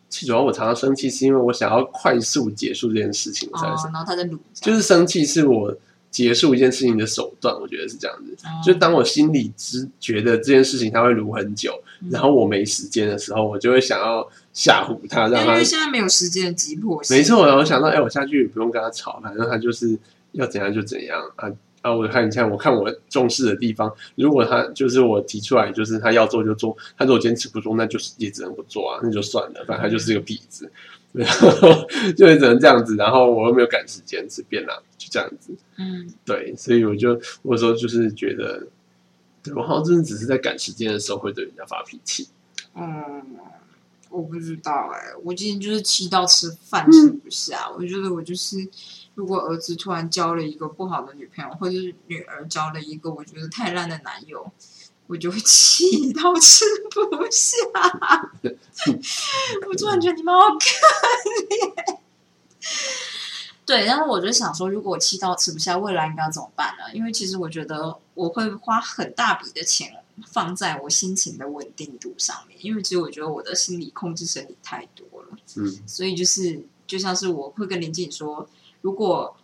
[0.08, 3.92] 最主要我常常生气，是因为我想要快速结束这件事情，我才生。
[3.92, 5.74] 然后他在就是生气是我。
[6.10, 8.36] 结束一件事情的手段，我觉得是这样子。
[8.64, 11.72] 就当我心里只觉得这件事情它会撸很久，
[12.08, 15.52] 然后我没时间的时候，我就会想要吓唬他，让他。
[15.52, 17.16] 因为现在没有时间的急迫性。
[17.16, 19.98] 没错，然后想到，哎，我下去也不用跟他吵，反正他就是
[20.32, 21.50] 要怎样就怎样啊
[21.82, 21.94] 啊！
[21.94, 30.70] 我看一下，我看我重视的地方，如果他就是我提出来，就是他要做就做，他如果坚持不做，那就是也只能不做啊，那就算了，反正他就是个痞子。
[31.12, 31.68] 然后
[32.16, 35.52] 就只能这样子，然后我又没有赶时间，随便啦，就这样子。
[35.76, 38.64] 嗯，对，所以我就我说就是觉得，
[39.56, 42.28] 我好像真的只是在赶时间的时候会对人家发脾气。
[42.74, 43.38] 嗯，
[44.08, 47.70] 我不知道哎，我今天就是气到吃饭吃不下。
[47.70, 48.68] 我觉得我就是，
[49.14, 54.52] 如果儿子突然交了一个不好的女朋友，或者是女儿交了一个我觉得太烂的男友。
[55.06, 57.00] 我就会气到吃不
[57.32, 57.58] 下，
[59.68, 60.58] 我突然觉得你们好可
[61.48, 61.98] 怜。
[63.66, 66.84] 对，然后我就想说，如果我气到吃不下，未来应该怎么办呢？
[66.94, 69.92] 因为其实我觉得我会花很大笔的钱
[70.26, 75.28] 放在我心情的稳定度上面，因为其实我觉得我的心理控制身体太多了。
[75.56, 78.48] 嗯，所以就是就像是我会跟林静说，
[78.82, 79.36] 如果。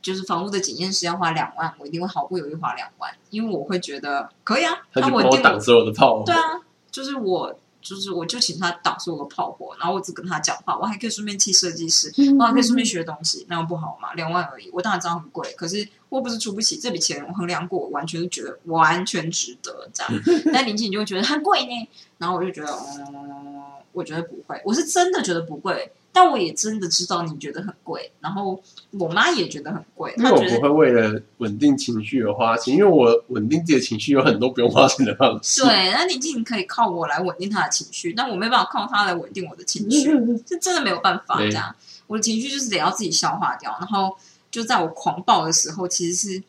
[0.00, 6.22] 就是房屋的检验是要花两万，我一定会毫不犹豫花两万，因为我会觉得可以啊，他稳定挡所有的炮。
[6.24, 6.40] 对啊，
[6.88, 14.12] 就是我，就是我就请他挡所有的炮火，然后我只跟他讲话，我还可以顺便替设计师，我还可以顺便学东西，那样不好吗？
[14.14, 20.12] 两万而已，我当然知道很贵，可是我不是出不起这笔钱，我衡量过，完全是觉得完全值得这样。
[20.52, 21.88] 但林静就会觉得很贵呢，
[22.18, 23.62] 然后我就觉得，嗯，
[23.92, 25.92] 我觉得不会，我是真的觉得不贵。
[26.20, 30.12] 但我也真的知道你觉得很贵，然后我妈也觉得很贵。
[30.16, 35.62] 因为我不会为了稳定情绪而花钱，因为我稳定自己的情绪有很多不用花钱的方式。
[35.62, 40.10] 对，那你尽可以靠我来稳定他的情绪，但我没办法靠他来稳定我的情绪，
[40.44, 41.72] 这真的没有办法这样。
[42.08, 44.16] 我的情绪就是得要自己消化掉，然后
[44.50, 46.42] 就在我狂暴的时候，其实是。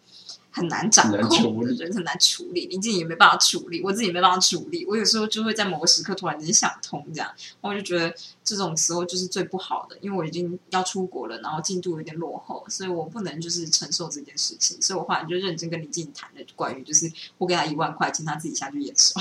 [0.51, 4.85] 很难掌控，我觉得很难处理，你自己也没办法处理，我自己没办法处理。
[4.85, 7.29] 我有时候就会在某个时刻突然间想通，这样，
[7.61, 19.19] 我就觉得这种时候就是最不好的，因为我已经要出国了，然后进度有点落后，所以我不能就是承受这件事情，所以我后来就认真跟李静谈了关于就是我给他一万块，请他自己下去验收。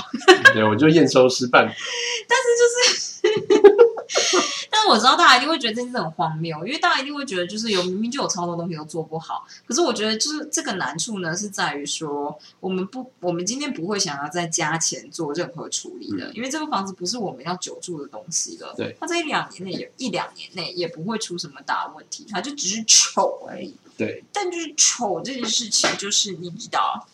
[0.53, 1.63] 对，我就验收失败，
[2.27, 3.88] 但是就是。
[4.71, 9.45] 但是我知道大家一定会觉得这件事很荒谬，因为大家一定会觉得就是有明明就有超多东西都做不好。
[9.67, 18.73] 可是我觉得就是这个难处呢，是在于说我们不，我们今天不会想要再加钱做任何处理的，因为这个房子不是我们要久住的东西了。
[18.75, 23.75] 对，它在一两年内也一两年内也不会出什么大问题，它就只是丑而已。
[23.97, 27.07] 对，但就是丑这件事情，就是你知道，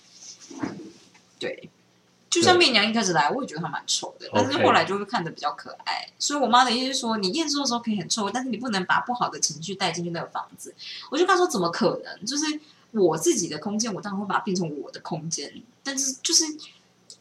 [1.39, 1.69] 对。
[2.35, 6.05] 就像媚娘一开始来，我也觉得她蛮丑的，但是后来就会看的比较可爱。
[6.19, 10.75] 所以我妈的意思是说，你验收的时候可以很臭，但是你不能把不好的情绪带进去那个房子。
[11.09, 12.25] 我就跟她说，怎么可能？
[12.25, 12.43] 就是
[12.91, 16.43] 我自己的空间，我当然会把它变成我的空间，但是就是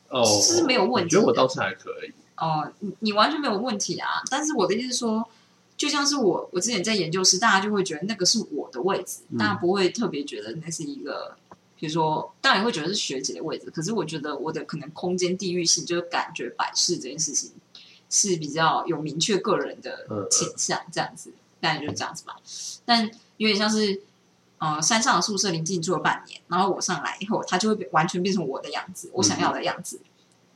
[0.08, 2.12] 哦，是没有问题的我觉得我倒是还可以。
[2.36, 4.20] 哦、你你完全没有问题啊。
[4.28, 5.24] 但是我的意思是说，
[5.76, 11.36] 就像是我我之前在研究室，大家就会觉得那个是我的位置，嗯大家不会特别觉得那是一个。
[11.84, 17.52] 比如说，当然会觉得是学姐的位置，可是我觉得我的可能空间地域性，就是感觉摆饰这件事情
[18.08, 22.36] 是比较有明确个人的倾向，这样子，大概就是这样子吧。
[22.86, 23.04] 但
[23.36, 24.00] 有点像是，
[24.56, 30.00] 呃，山上的宿舍临近住了半年，然后我上来以后，它就会完全变成我的样子，我想要的样子，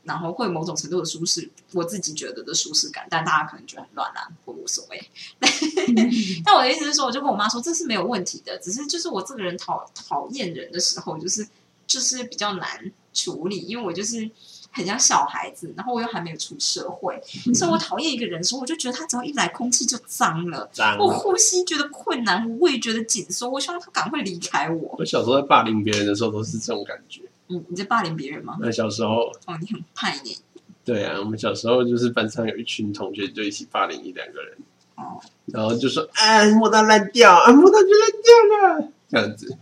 [0.03, 5.09] 然后会有某种程度的舒适，我自己觉得的舒适感，但大家可能觉得很乱啦、我无所谓。
[6.43, 11.47] 但我的意思是说，我就跟我妈说，这是没有问题的，只是就是我这个人讨讨厌人的时候，就是
[11.87, 14.29] 就是比较难处理，因为我就是。
[14.71, 17.19] 很像小孩子，然后我又还没有出社会，
[17.55, 24.95] 所以我讨厌一个人的时候，我就觉得他只要一来，空气就脏了，脏我呼吸觉得困难，我胃觉得紧缩，我希望他赶快离开我。
[24.99, 27.23] 我小时候在霸凌别人的时候都是这种感觉。
[27.49, 28.57] 你你在霸凌别人吗？
[28.61, 30.37] 那小时候，哦，你很叛逆
[30.85, 34.57] 对啊，我们小时候就是班上有一群同学就一起霸凌一两个人，
[34.95, 35.19] 哦。
[35.47, 39.57] 然后就说啊摸到烂掉，啊摸到就烂掉了，这样子。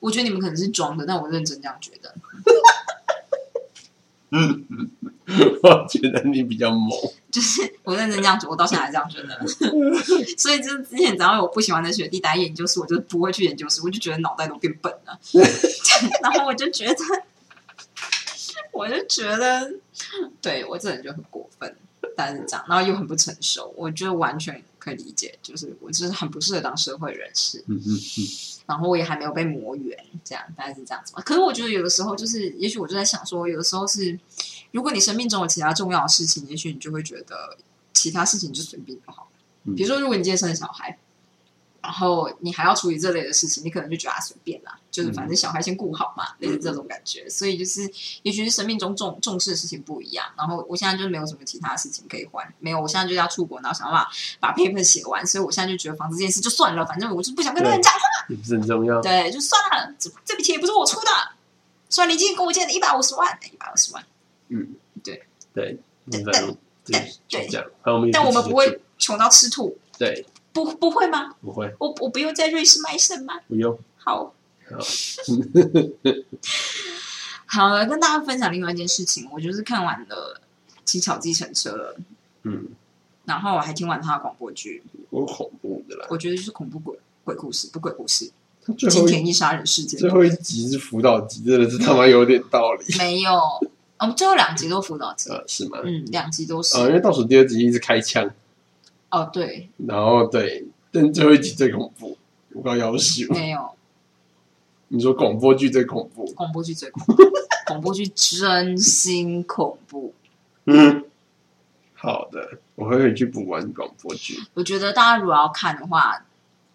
[0.00, 2.14] 我觉得你们可能是装的，但我认真这样觉得。
[4.30, 4.66] 嗯，
[5.62, 6.90] 我觉得你比较猛。
[7.36, 9.46] 就是我认真这样子，我到现在还这样觉得。
[10.38, 15.20] 所以就是之前只要有我不喜欢的学弟来研究室，我就不会去研究室，我就觉得脑袋都变笨了。
[16.22, 16.96] 然后我就觉得，
[18.72, 19.70] 我就觉得，
[20.40, 21.76] 对我这人就很过分，
[22.16, 27.62] 但是这样，然后又很不成熟，我觉得完全可以理解，就是我就是很不适合当社会人士。
[27.66, 28.22] 嗯嗯嗯，
[28.66, 31.22] 然后我也还没有被磨圆，这样大概是这样子吧。
[31.22, 34.18] 可是我觉得有的时候就是，也许我就在想说，有的时候是，
[34.72, 37.56] 如果你生命中有其他重要的事情，也许你就会觉得
[37.92, 39.28] 其他事情就随便就好了。
[39.64, 40.96] 嗯比如说，如果你今天生了小孩，
[41.86, 47.28] 然后你还要处理这类的事情，你可能就觉得啊随便啦，就是反正小孩先顾好嘛，类似这种感觉。
[47.30, 47.88] 所以就是，
[48.24, 50.26] 也许是生命中重重视的事情不一样。
[50.36, 55.24] 然后我现在就没有什么其他事情可以还，没有，我现在就要出国，然后想办法把 paper 写完。
[55.24, 58.00] 所以我现在就觉得房子这件事就算了，反正我就不想跟那个人讲话。
[58.28, 59.00] 也不是很重要。
[59.00, 61.06] 对，就算了，这这笔钱也不是我出的。
[61.88, 64.04] 虽然你今天跟我借了一百五十万，一百五十万，
[65.54, 65.78] 对，
[66.10, 66.56] 但反正
[66.90, 67.64] 但就是这样。
[68.12, 70.26] 但我们不会穷到吃土，对，
[70.64, 71.34] 不不会吗？
[71.42, 73.34] 不会，我我不用在瑞士卖肾吗？
[73.48, 73.78] 不用。
[73.96, 74.32] 好，
[74.70, 74.78] 好，
[77.46, 80.40] 好了，跟大家分享另外一件事情，我就是看完了
[80.84, 81.96] 《乞巧计程车》了，
[82.44, 82.68] 嗯，
[83.24, 86.06] 然后我还听完他的广播剧，我恐怖的啦。
[86.08, 88.30] 我觉得就是恐怖鬼鬼故事，不鬼故事，
[88.76, 89.98] 金田一杀人事件。
[89.98, 92.84] 最后一集是辅导集，真的是他妈有点道理。
[92.98, 93.32] 没有，
[93.98, 95.78] 我们最后两集都辅导集，呃，是吗？
[95.84, 98.28] 嗯，两集都是，呃，因为倒数第二集一直开枪，
[99.10, 102.16] 哦，对，然后对，但最后一集最恐怖，
[102.52, 103.26] 我刚要死。
[103.32, 103.70] 没有。
[104.88, 106.24] 你说广播剧最恐怖？
[106.34, 107.22] 广播剧最恐怖，
[107.66, 110.14] 广播剧真心恐怖。
[110.66, 111.04] 嗯，
[111.94, 114.38] 好的，我会回去补完广播剧。
[114.54, 116.25] 我觉得大家如果要看的话，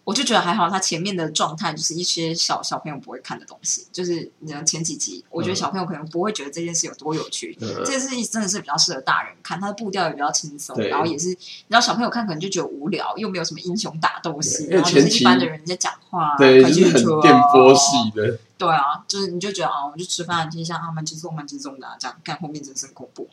[0.04, 7.56] 我就觉得还好，他前面的状态就是一些小小朋友不会看的东西，就是你的前几集，我觉得小朋友可能不会觉得这件事有多有趣。
[7.62, 18.40] 嗯这件事情真的是比较适合大人看，他的步调也比较轻松，然后也是，你知道小朋友看可能就觉得无聊，又没有什么英雄打斗戏，然后就是一般的人在讲话，对，就是很电波系的。
[18.58, 23.28] 对啊，就是你就觉得啊，我就吃饭听一下啊，蛮轻松蛮轻松的、啊，这样干后面真是很恐怖，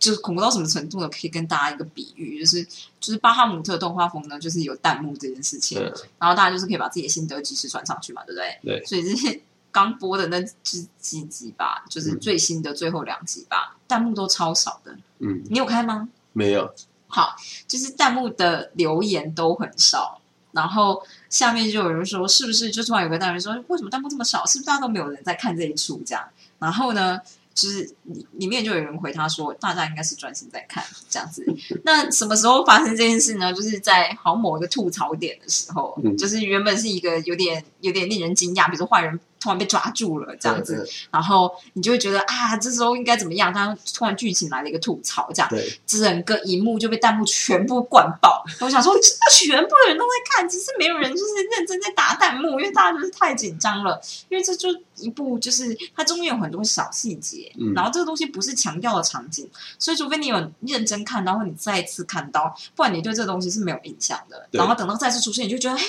[0.00, 1.08] 就是恐怖到什么程度呢？
[1.08, 2.64] 可以跟大家一个比喻，就是
[2.98, 8.58] 就是巴哈姆特动画风呢，就是有弹幕这件事情，嗯，然后大家就是可以把自己的心得及时传上去嘛，对不对？
[8.64, 16.08] 对所以这些 刚播的那几几集吧，就是最新的最后两集吧，弹幕都超少的，嗯，你有开吗？
[16.32, 16.74] 没有，
[17.06, 17.36] 好，
[17.68, 20.20] 就是弹幕的留言都很少，
[20.52, 24.46] 然后下面就有人说，是不是就突然有个弹幕说，为什么弹幕这么少？
[24.46, 26.24] 是不是大家都没有人在看这一出这样？
[26.58, 27.20] 然后呢，
[27.60, 31.44] 就是里里面就有人回他说，大家应该是专心在看这样子。
[31.84, 33.52] 那什么时候发生这件事呢？
[33.52, 43.52] 就是在好某一个吐槽点的时候，嗯就是原本是一个有点有点令人惊讶，比如说坏人突然被抓住了这样子，嗯，然后你就会觉得啊，这时候应该怎么样？
[43.52, 48.44] 他突然剧情来了一个吐槽，这样对，整个荧幕就被弹幕全部灌爆。
[48.60, 48.94] 我想说，
[49.32, 51.24] 全部的人都在看，只是没有人就是
[51.56, 54.00] 认真在打弹幕，因为大家就是太紧张了。
[54.28, 59.48] 因为这就一部就是它中间有很多小细节，嗯然后这个东西不是强调的场景，
[59.78, 64.46] 所以除非你有认真看到，或你再次看到，不然你对这个东西是没有印象的。
[64.50, 65.84] 然后等到再次出现，你就觉得，哎，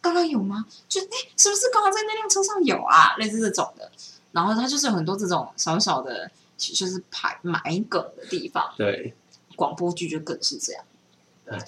[0.00, 0.64] 刚刚有吗？
[0.88, 3.16] 就哎，是不是刚刚在那辆车上有啊？
[3.18, 3.90] 类似这种的。
[4.32, 8.64] 然后它就是有很多这种小小的，就是排埋梗的地方。
[8.76, 9.12] 对，
[9.56, 10.82] 广播剧就更是这样。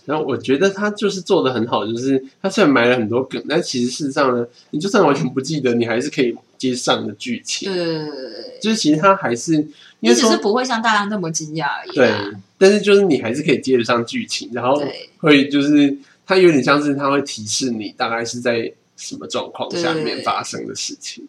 [0.05, 7.69] 然后我觉得他就是做的很好，就是他虽然埋了很多梗，但其实事实上呢，你就算完全不记得，你还是可以接上的剧情。
[7.69, 12.15] 对对对对对，就是其实他还是，因你为只是不会像大家那么惊讶而已对。，
[12.57, 21.27] 但是就是你还是可以接得上剧情，然后对会就是它有点像是它会提示你大概是在什么状况下面发生的事情，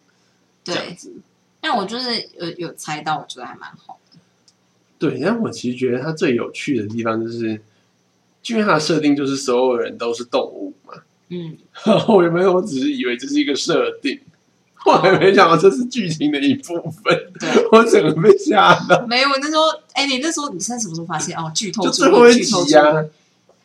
[0.62, 1.12] 这样，子。
[1.60, 4.18] 但我就是有有猜到，我觉得还蛮好的。
[4.98, 7.60] 对，但我其实觉得它最有趣的地方就是，
[8.46, 10.94] 因为它的设定就是所有人都是动物嘛。
[11.30, 14.20] 嗯， 然后原本我只是以为这是一个设定，
[14.74, 19.04] 后来没想到这是剧情的一部分，对，我整个被吓到。
[19.06, 19.62] 没有，我那时候，
[19.94, 21.36] 哎，你那时候你是在什么时候发现？
[21.36, 23.04] 哦，剧透最后一集啊。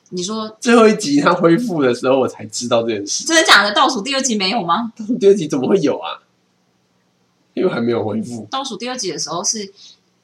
[0.10, 3.26] 你说 最后一集他恢复的时候，我才知道这件事。
[3.26, 3.74] 真的假的？
[3.74, 4.91] 倒数第二集没有吗？
[5.19, 6.22] 第二集怎么会有啊？
[7.54, 8.48] 因为还没有恢复。
[8.50, 9.72] 倒数第二集的时候是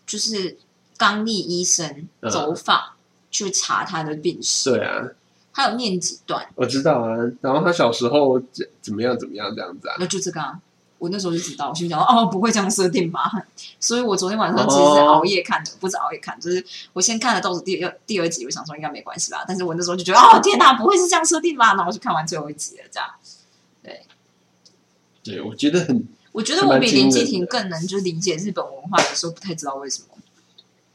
[0.06, 0.58] 就是
[0.98, 2.82] 刚力医生嗯走访
[3.30, 5.10] 去查他的病史，对啊，
[5.54, 7.18] 他有念几段，我知道啊。
[7.42, 9.96] 然后他小时候怎怎么样怎么样这样子啊？
[10.00, 10.60] 那就这个啊。
[11.06, 13.32] 我那时候就知道，我心想哦，不会这样设定吧？
[13.80, 19.46] 所以我昨天晚上其实是熬夜看的，不是熬夜看，就是我先看了倒数第二第二集，我想说应该没关系吧。
[19.48, 21.76] 但是我那时候就觉得哦，天哪，不会是这样设定吧？
[21.76, 23.08] 然后我就看完最后一集了，这样。
[23.84, 24.06] 对，
[25.24, 30.08] 对我觉得很 我觉得我比林继廷更能就是理解日本文化，有时候不太知道为什么。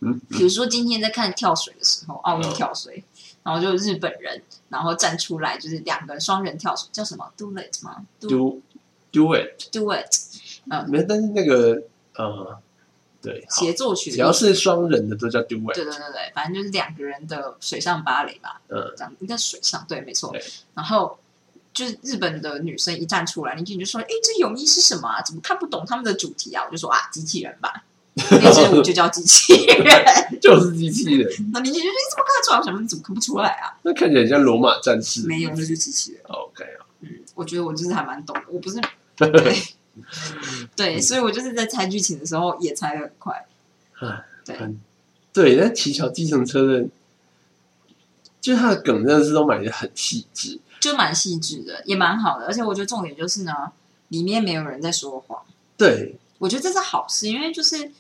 [0.01, 3.05] 嗯，比如说今天在看跳水的时候，奥运跳水，
[3.43, 8.61] 然后就日本人，然后站出来就是两个双人跳水，叫什么 do it 吗 do
[9.13, 10.11] do it，do it，
[10.71, 11.83] 嗯，没，但是那个
[12.15, 12.59] 呃，
[13.23, 15.75] 对，协奏曲，只要是双人的都叫 do 对 it。
[15.75, 20.35] 对对对对，反正就是两个人的水上芭蕾吧，嗯，这样应该是水上，对，没错。
[20.75, 21.19] 然后
[21.73, 25.23] 就是日本的女生一站出来，林俊就说：“哎，这泳衣是什么啊？
[25.23, 27.85] 怎么看不懂他们的主题啊？”我就说：“啊，机器人吧。”
[28.31, 30.41] 那支舞就叫机器人。
[30.43, 36.21] 就是机器人，那林俊就说：“你怎么看得出来？”我想说：“你怎么看不出来啊那看起来像罗马战士。？”没有，那就是机器人。
[36.25, 38.81] OK 啊，嗯，我觉得我就是还蛮懂的，我不是
[39.29, 39.63] 对
[40.75, 43.47] 对，所以我就是在猜剧情的时候也猜的很快。
[44.45, 44.57] 对
[45.33, 46.89] 对，那骑小计程车的，
[48.41, 50.59] 就是他的梗真的是都买的很细致。
[50.81, 52.47] 就蛮细致的，也蛮好的。
[52.47, 53.71] 而且我觉得重点就是呢，
[54.09, 55.43] 里面没有人在说谎。
[55.77, 57.93] 对，我觉得这是好事，因为就是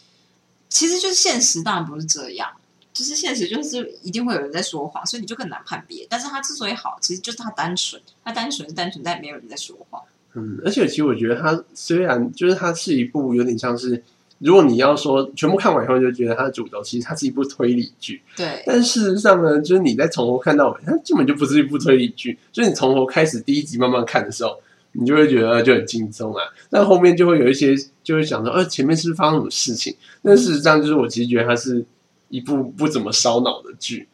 [0.70, 2.50] 其实就是现实当然不是这样，
[2.94, 6.06] 就是现实就是一定会有人在说谎，所以你就更难判别。
[6.09, 10.02] 但是他之所以好，其实就是他单纯，他单纯是单纯在没有人在说谎。
[10.35, 14.03] 嗯，而且其实我觉得它虽然就是它是一部有点像是，
[14.38, 24.57] 如果你要说全部看完以后就觉得它的主轴，其实它是一部推理剧，对，但事实上呢，就是你在从头看到尾，它根本就不是一部推理剧，所以你从头开始第一集慢慢看的时候，
[24.93, 29.95] 你就会觉得就很轻松啊，但后面就会有一些就会想说，呃，前面是不是发生什么事情？
[30.23, 31.85] 但事实上就是我其实觉得它是
[32.29, 34.07] 一部不怎么烧脑的剧，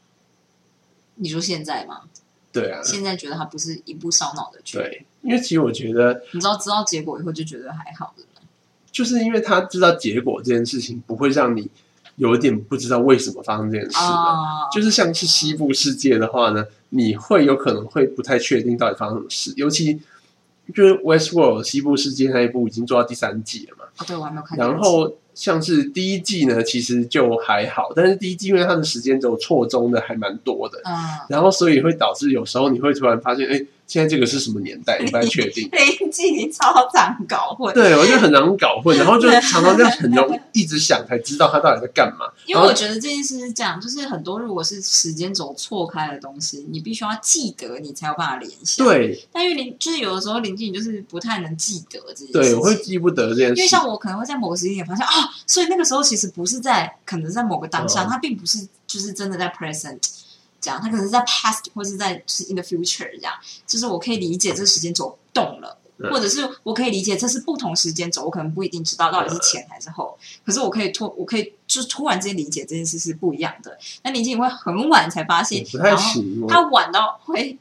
[1.16, 2.00] 你说现在吗？
[2.52, 8.14] 对啊，现在觉得它不是一部烧脑的剧，对，因为其实我觉得你知道知道结果以后就觉得还好。
[8.92, 11.68] 就是因为他知道结果这件事情不会让你
[12.14, 13.98] 有点不知道为什么发生这件事
[14.72, 20.00] 就是像是西部世界的话呢，你会有可能会不太确定到底发生什么事，尤其
[20.74, 23.84] 就是 Westworld 西部世界那一部已经做到第三季了嘛。
[23.98, 24.56] 哦，对我还没有看。
[24.56, 30.92] 然后像是第一季呢，其实就还好，但是第一季因为它的时间轴错综的还蛮多的，嗯，
[31.28, 35.68] 然后所以会导致有时候你会突然发现，哎，现在这个是什么年代， 你不太确定。
[35.70, 42.26] 第一季你超常搞混，对，我就很常搞混， 然后就常常这样很容易一直想才知道他到底在干嘛。
[42.46, 52.32] 因为我觉得这件事是这样，就是很多如果是时间轴错开的东西，你必须要记得，你才有办法联想。，对但因为林就是有的时候林静就是不太能记得这件事情。
[52.32, 53.54] 对，我会记不得这件事。
[53.56, 55.12] 因为像我可能会在某个时间点发现啊，
[55.46, 59.98] 所以那个时候其实不是在，可能在某个当下，嗯它并不是就是真的在 present
[60.66, 63.32] 这样，它可能是在 past 或是在是 in the future 这样，
[63.66, 65.78] 就是我可以理解这个时间轴动了。
[65.78, 73.78] 嗯或者是我可以理解这是不同时间轴，我可能不一定知道到底是前还是后，可是我可以突我可以就是突然之间理解这件事是不一样的。
[74.02, 77.56] 那林静会很晚才发现然后他晚到会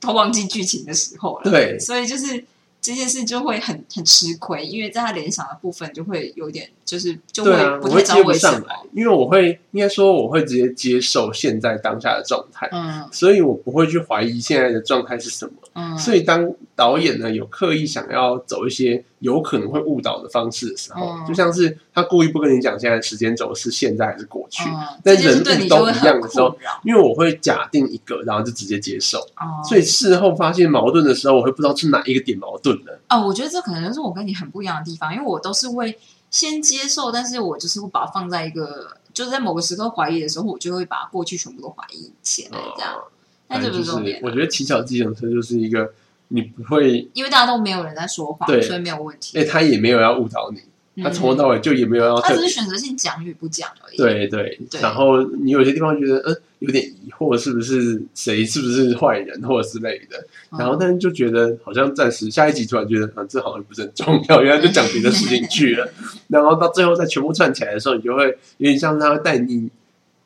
[0.00, 1.48] 都忘记剧情的时候了。
[1.52, 2.44] 对所以就是
[2.80, 8.58] 这件事就会很很吃亏，因为在他联想的部分就会有点就是就会不我会接不太知道为什么。
[8.58, 15.52] 上来，因为我会应该说我会直接接受现在当下的状态，嗯所以我不会去怀疑现在的状态是什么。
[15.78, 26.56] 嗯，所以当导演呢有刻意想要走一些有可能会误导的方式的时候，嗯就像是他故意不跟你讲现在时间轴是现在还是过去，嗯，但人都一样的时候。
[26.84, 32.98] 因为我会假定一个，然后就直接接受，哦，所以事后发现矛盾的时候，我会不知道是哪一个点矛盾了。
[33.08, 35.98] 哦，我觉得这可能就是我跟你很不一样的地方，因为我都是会
[36.30, 42.94] 先接受，但是我就是会把它放在一个，就是在某个时刻怀疑的时候，我就会把过去全部都怀疑起来，这样。
[42.94, 43.02] 哦
[43.48, 45.90] 但这反正就是重点啊，我觉得骑小计程车就是一个
[46.28, 48.60] 你不会，因为大家都没有人在说谎，对。
[48.60, 49.38] 所以没有问题。
[49.38, 54.80] 哎，他也没有要误导你，他从头嗯到尾就也没有要他只是选择性讲与不讲而已。，对对，对。
[54.80, 60.18] 然后你有些地方觉得嗯有点疑惑，是不是谁是不是坏人或者之类的，
[60.50, 60.58] 嗯。
[60.58, 65.88] 然后但是就觉得好像暂时下一集突然觉得啊这好像不是很重要，原来就讲别的事情去了，
[66.28, 68.24] 然后到最后再全部串起来的时候，你就会
[68.58, 69.70] 有点像他会带你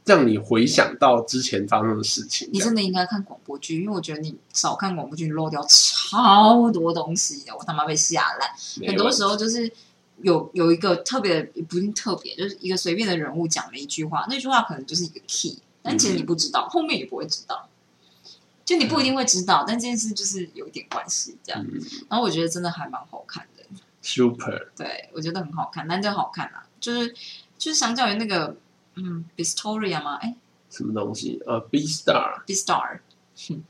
[0.04, 2.48] 让你回想到之前发生的事情。
[2.52, 8.50] 你真的应该看广播剧，因为我觉得你少看广播剧，漏掉超多东西的，我他妈被吓烂。
[8.86, 9.70] 很多时候就是
[10.22, 17.68] 有有一个特别，不一定特别，就是一个随便的人物讲了一句话，那句话可能就是一个 key，但其实你不知道，后面也不会知道。
[18.64, 21.60] 就你不一定会知道，但这件事就是有一点关系，这样。
[21.62, 23.64] 嗯然后我觉得真的还蛮好看的
[24.00, 27.12] ，super 对我觉得很好看，但这好看啊，就是
[27.58, 28.56] 就是相较于那个
[28.96, 30.16] 嗯 Bistoria 吗？
[30.20, 30.34] 哎
[30.70, 31.38] 什么东西？
[31.46, 32.98] 呃，B Star B Star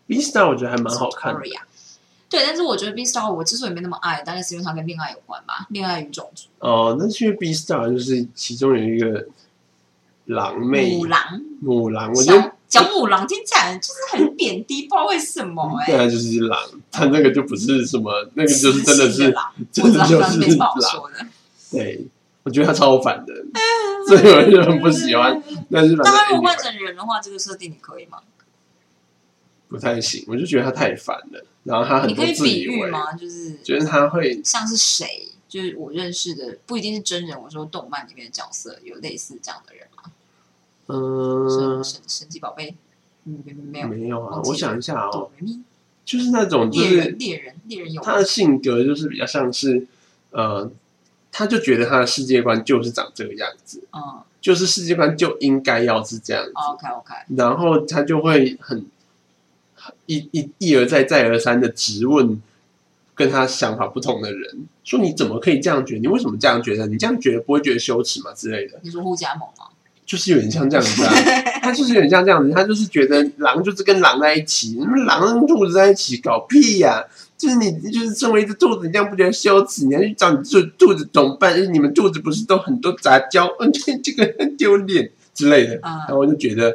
[0.06, 1.40] B Star 我觉得还蛮好看的。
[2.28, 6.46] 对，但是我觉得 B Star 我之所以没那么爱，大概是因为它跟恋爱有关吧，恋爱与种族。
[6.60, 9.26] 哦，那是因为 B Star 就是其中有一个
[10.26, 16.58] 狼妹母狼，母狼，我觉得小讲母狼听起来就是很贬低，不知道为什么 哎、对啊，就是狼，
[16.90, 20.72] 它那个就不是什么，那个就是真的是，狼，我真的就是狼。
[21.70, 22.06] 对，
[22.44, 23.34] 我觉得他超烦的，
[24.16, 25.42] 所以我就很不喜欢。
[25.70, 28.18] 但是他如果换成人的话，这个设定你可以吗？
[29.68, 31.44] 不太行，我就觉得他太烦了。
[31.64, 33.12] 然后他很你可以，比喻吗？
[33.12, 35.28] 就是觉得他会像是谁？
[35.48, 37.40] 就是我认识的，不一定是真人。
[37.40, 40.10] 我说动漫里面的角色有类似这样的人吗？
[40.88, 42.74] 嗯神神奇宝贝，
[43.24, 43.88] 嗯，没有。
[43.88, 45.30] 没有啊，我想一下哦，
[46.04, 49.86] 就是那种就是猎人，猎人，有他的性格就是比较像是
[50.30, 50.70] 呃，
[51.32, 56.52] 他就觉得他的世界观就是长这个样子，嗯就是世界观就应该要是这样子。
[56.54, 58.84] ，OK OK，然后他就会很
[60.06, 62.42] 一一一而再再而三的质问
[63.14, 66.00] 跟他想法不同的人，说你怎么可以这样觉得？
[66.00, 66.86] 你为什么这样觉得？
[66.88, 68.32] 你这样觉得不会觉得羞耻吗？
[68.34, 69.66] 之类的，你说互加盟吗？
[70.04, 71.14] 就是有点像这样子啊。
[71.62, 77.04] 他就是有点像这样子，他就是觉得狼就是跟狼在一起，那么狼跟兔子在一起搞屁呀、
[77.42, 79.84] 就是你，就是身为一只兔子，你这样不觉得羞耻？
[79.84, 83.48] 你要去找你这兔子同伴，你们兔子不是都很多杂交？
[83.58, 85.74] 嗯，这这个很丢脸之类的。
[85.82, 86.72] 然后嗯，我就觉得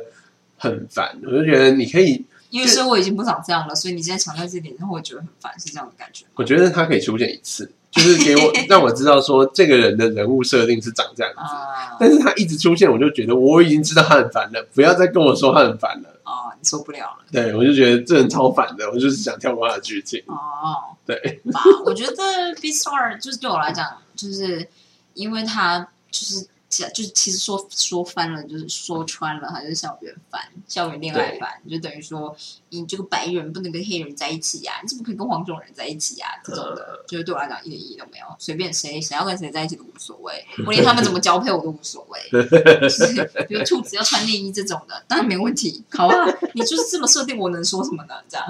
[0.57, 6.26] 很烦，我就觉得你可以，因为生活已经不长这样了，所以你现在强调这点，然后我觉得很烦，是这样的感觉。
[6.36, 11.39] 我觉得他可以出现一次，就是给我 让我知道说这个人的人物设定是长这样子。
[11.39, 16.09] 啊但是他一直出现，我就觉得我已经知道他很烦了，不要再跟我说他很烦了。
[16.28, 20.21] 啊，你受不了了对我就觉得这人超烦的，我就是想跳过他的剧情。
[20.28, 20.91] 哦。
[21.05, 21.17] 对，
[21.53, 24.67] 吧，我觉得 B Star 就是对我来讲，就是
[25.13, 25.80] 因为他
[26.11, 32.36] 就是就是其实说说翻了，就是说穿了，他就是校园番、校园恋爱番，就等于说
[32.70, 42.20] 你这个白人不能跟黑人在一起呀、你怎么可以跟黄种人在一起呀、这种的，就是对我来讲一点意义都没有，随便谁想要跟谁在一起都无所谓， 我连他们怎么交配我都无所谓，
[42.82, 48.15] 就是比如兔子要穿内衣这种的，当然没问题，好啊，你就是这么设定，我能说什么呢？
[48.28, 48.45] 这样。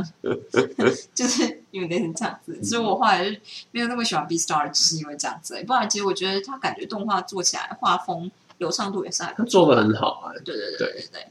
[1.14, 3.40] 就是有点是这样子，所以我后来就
[3.72, 5.62] 没有那么喜欢 B Star，只是因为这样子。
[5.66, 11.22] 不然其实我觉得他感觉动画做起来画风流畅度也是还不他做的很好啊，对对对对对，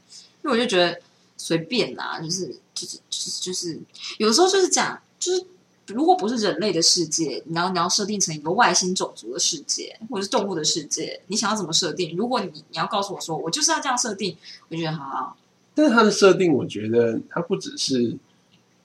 [0.43, 0.99] 因为我就觉得
[1.35, 3.79] 随便啦，就是就是就是就是
[4.17, 5.45] 有时候就是这样，就是
[5.87, 12.15] 如果不是人类的世界，你要你要设定成一个外星种族的世界，或者是动物的世界，你想要怎么设定？
[12.17, 14.35] 如果你你要告诉我说我就是要这样设定，
[14.69, 15.37] 我觉得好好，
[15.73, 18.17] 但是他的设定，我觉得他不只是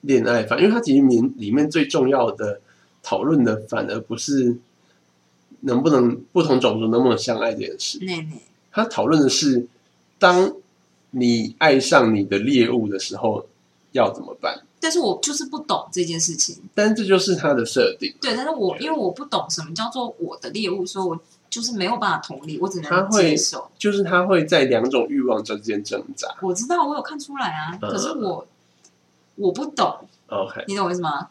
[0.03, 2.61] 恋爱番，因为他其实里里面最重要的
[3.01, 4.55] 讨论的，反而不是
[5.61, 7.99] 能不能不同种族能不能相爱这件事，
[8.71, 9.67] 他讨论的是，
[10.19, 10.53] 当
[11.11, 13.45] 你爱上你的猎物的时候
[13.91, 14.61] 要怎么办。
[14.79, 16.57] 但是我就是不懂这件事情。
[16.75, 21.17] 但这就是他的设定，对，但是我因为我不懂什么叫做我的猎物，所以我
[21.49, 23.69] 就是没有办法同理，我只能他会接受。
[23.77, 26.27] 就是他会在两种欲望之间挣扎。
[26.41, 28.45] 我知道，我有看出来啊，嗯可是我
[29.35, 31.29] 我不懂，OK，你懂我意思吗？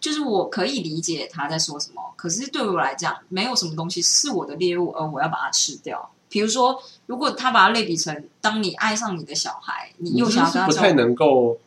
[0.00, 6.10] 就是我可以理解他在说什么，可是对我来讲，没有什么东西是我的猎物，而我要把它吃掉。
[6.28, 11.58] 比如说，如果他把它类比成，当你爱上你的小孩，你又想要跟他不太能够，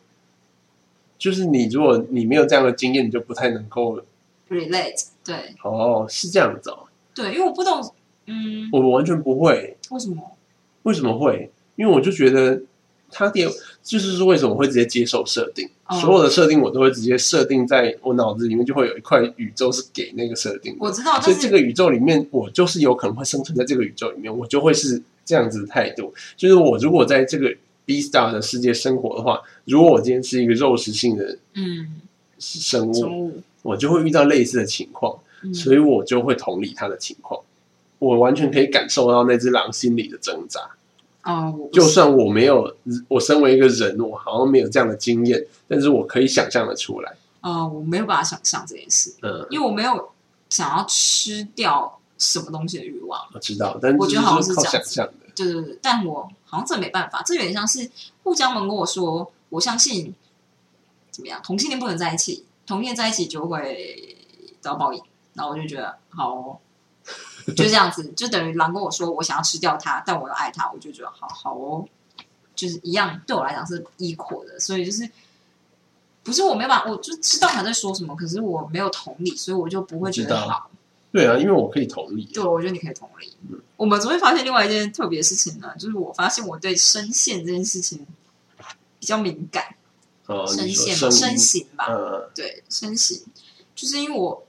[1.18, 4.00] 就是你如果你没有这样的经验，你就不太能够
[4.48, 7.92] relate，对哦，是这样子哦，对，因为我不懂，
[8.26, 10.36] 嗯，我完全不会，为什么？
[10.84, 11.50] 为什么会？
[11.76, 12.62] 因为我就觉得
[13.12, 13.48] 他点
[13.82, 20.78] 就是说为什么会直接接受设定，哦所有的设定我都会直接设定在我脑子里面，就会有一块宇宙是给那个设定的。
[20.80, 26.12] 我知道，所以这个宇宙里面，我就是有可能会生存在这个宇宙里面，我就会是这样子的态度。
[26.36, 27.54] 就是我如果在这个
[27.84, 32.00] B Star 的世界生活的话，如果我今天是一个肉食性的嗯，
[32.38, 37.40] 生物，我就会遇到类似的情况，嗯所以我就会同理他的情况。
[37.98, 40.60] 我完全可以感受到那只狼心里的挣扎。
[41.24, 42.76] 哦，就算我没有，
[43.08, 47.12] 我身为一个人，我好像没有这样的经验，但是我可以想象的出来。
[47.40, 50.12] 哦，我没有办法想象这件事，嗯，因为我没有
[50.48, 53.20] 想要吃掉什么东西的欲望。
[53.34, 55.12] 我知道，但我觉得好像是这样子想象的。
[55.34, 57.88] 对对对，但我好像这没办法，这有点像是
[58.22, 60.14] 互江门跟我说，我相信
[61.10, 64.16] 怎么样，同性恋不能在一起，同性恋在一起就会
[64.60, 65.02] 遭报应，
[65.34, 66.58] 然后我就觉得好、哦，
[67.56, 71.84] 就这样子，就等于狼跟我说我想要吃掉它，但我又爱它，我就觉得好好哦，
[72.54, 75.10] 就是一样，对我来讲是 equal 的，所以就是。
[76.24, 80.70] 不是我没有办法，我就知道他在说什么，可是我没有同理，所以我就不会觉得好。
[81.10, 82.24] 对啊，因为我可以同理。
[82.26, 83.32] 对，我觉得你可以同理。
[83.76, 88.06] 我们昨天发现另外一件特别事情呢，就是我发现我对声线这件事情
[89.00, 89.74] 比较敏感，
[90.26, 93.24] 哦，声线嘛，声形吧，呃，对，声形，
[93.74, 94.46] 就是因为我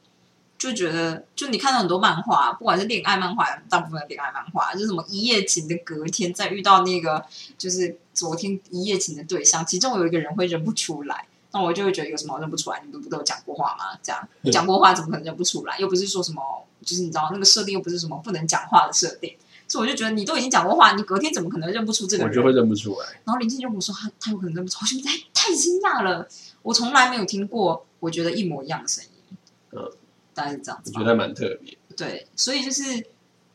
[0.64, 7.26] 就觉得，就你看到很多漫画，不管是恋爱漫画，大部分的恋爱漫画，就是什么一夜情的隔天再遇到那个
[7.58, 11.26] 就是昨天一夜情的对象，其中有一个人会认不出来。
[11.52, 12.82] 那我就会觉得有什么好认不出来？
[12.84, 13.98] 你们不都有讲过话吗？
[14.02, 15.78] 这样你讲过话怎么可能认不出来？
[15.78, 16.42] 又不是说什么，
[16.82, 19.36] 就是你知道那个设定又不是什么不能讲话的设定，
[19.68, 22.32] 所以我就觉得你都已经讲过话，你隔天怎么可能认不出这个人？
[22.32, 23.08] 我就会认不出来。
[23.26, 26.28] 然后林静就跟我说他他有可能认不出，我觉得太太惊讶了，
[26.64, 29.38] 我从来没有听过我觉得一模一样的声音，
[29.74, 29.92] 嗯，
[30.34, 30.92] 大概是这样子。
[30.96, 31.78] 我觉得蛮特别。
[31.96, 33.06] 对，所以就是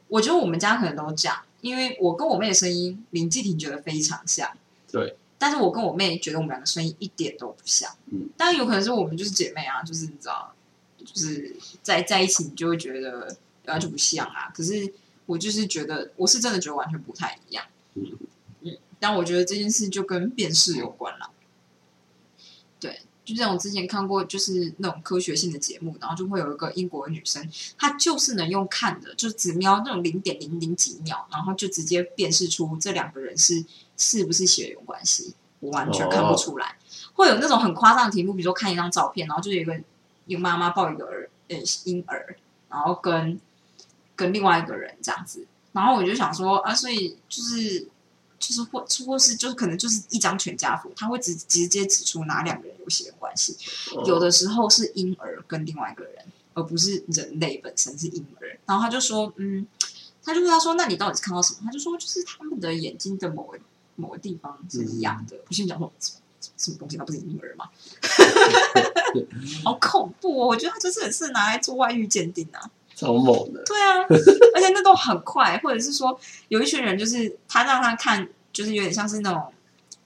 [0.09, 4.51] 我觉得我们家可能都这样，因为我跟我妹的声音林继廷觉得非常像，
[4.91, 10.55] 对，但是我跟我妹觉得我们两个声音一点都不像，嗯，但有可能是我们就是姐妹啊，就是你知道，
[10.99, 14.93] 就是在在一起你就会觉得然后就不像啊，可是
[15.27, 17.65] 我就是觉得我是真的觉得完全不太一样，
[17.95, 18.05] 嗯。
[18.63, 21.38] 嗯，但我觉得这件事就跟辨识有关啦，对。
[23.35, 33.63] 就像我之前看过，就是那种科学性的节目，然后就会有一个英国的女生，她就是能用看的，就只瞄那种零点零零几秒，然后就直接辨识出这两个人是
[33.97, 36.77] 是不是血缘关系，我完全看不出来。
[37.13, 39.79] 会有那种很夸张的题目，比如说看一张照片，然后就有一个
[40.27, 42.37] 一个妈妈抱一个儿呃婴儿，
[42.71, 43.39] 然后跟
[44.17, 47.87] 跟另外一个人这样子，然后我就想说啊，所以就是
[48.39, 53.57] 就是或或是就是可能就是一张全家福，他会直直接指出哪两个人有血缘关系，
[53.95, 56.25] 哦有的时候是婴儿跟另外一个人，
[56.55, 58.59] 而不是人类本身是婴儿。
[58.65, 59.67] 然后他就说，嗯，
[60.23, 61.59] 他就问他说，那你到底是看到什么？
[61.65, 63.59] 他就说，就是他们的眼睛的某个
[63.97, 65.37] 某个地方是一样的。
[65.49, 66.19] 我心里想说，什么
[66.57, 66.97] 什么东西？
[66.97, 67.69] 那不是婴儿吗？
[69.65, 70.47] 好恐怖哦！
[70.49, 72.71] 我觉得他就是很适合拿来做外遇鉴定啊。
[72.99, 73.63] 超猛的。
[73.65, 74.03] 对啊，
[74.55, 76.19] 而且那都很快， 或者是说
[76.49, 79.53] 有一群人就是他让他看，就是有点像是那种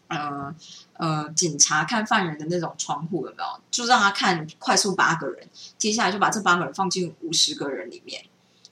[0.08, 0.54] 呃
[0.98, 3.60] 呃警察看犯人的那种窗户有没有？
[3.70, 8.22] 就让他看快速八个人，接下来就把这八个人放进五十个人里面，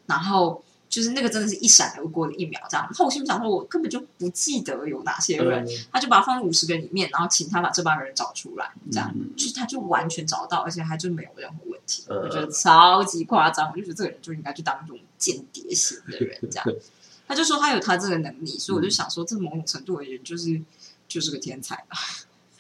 [0.07, 0.63] 然后。
[0.91, 2.85] 就是那个真的是一闪而过的一秒，这样。
[2.85, 16.67] 然后我心里想说，我根本就不记得有哪些人，嗯他就把他放在五十个里面，然后请他把这帮人找出来，这样，嗯就是他就完全找到，而且他就没有任何问题，嗯我觉得超级夸张，我就觉得这个人就应该去当这种间谍型的人，这样。
[17.29, 20.61] 他就说他有他这个能力，所以我就想说，这某种程度而言，就是
[21.07, 21.97] 就是个天才吧。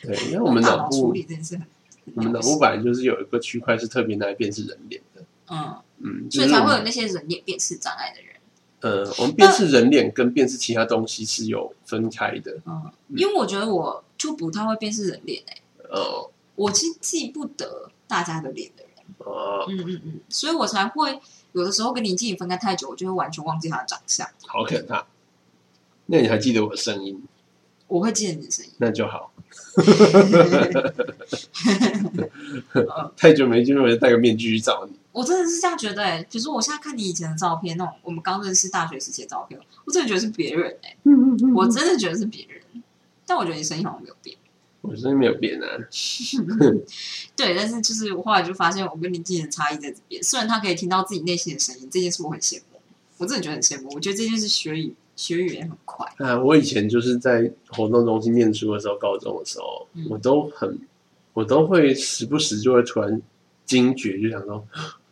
[0.01, 1.66] 对，因为我们大脑部，处理这件事很，
[2.14, 5.09] 我们脑部本来就是有一个区块是特别拿来辨识人脸的。
[5.51, 8.30] 嗯，所以才会有那些人脸辨识障碍的人。
[8.80, 12.59] 呃，我们辨识人脸跟辨识其他东西是有分开的。
[12.64, 18.92] 嗯，因为我觉得我就不太会辨识人脸诶、哦我其实记不得大家的脸的人。
[19.18, 21.18] 哦，嗯嗯嗯，所以我才会
[21.53, 24.28] 有的时候跟林静怡分开太久，我就会完全忘记她的长相。
[24.46, 25.07] 好可怕。
[26.07, 27.22] 那你还记得我的声音？
[27.86, 28.70] 我会记得你的声音。
[28.78, 29.32] 那就好。
[32.74, 34.92] 嗯 太久没见面，我就戴个面具去找你。
[35.12, 42.62] 我真的是这样觉得哎、比如说我现在看你以前的照片，那种我们刚认识大学时期的照片，我真的觉得是别人哎、嗯嗯嗯我真的觉得是别人。
[43.26, 44.36] 但我觉得你声音好像没有变。
[44.82, 45.66] 我声音没有变啊。
[47.36, 50.22] 对，但是就是我后来就发现，我跟林静怡的差异在这边。
[50.22, 52.80] 虽然他可以听到自己内心的声音，这件事我很羡慕，
[53.18, 53.90] 我真的觉得很羡慕。
[53.94, 56.06] 我觉得这件事学语学语言很快。
[56.16, 60.78] 啊，我以前就是在活动中心念书的时候，高中的时候，嗯我都很，
[61.34, 63.20] 我都会时不时就会突然
[63.66, 64.66] 惊觉，就想说，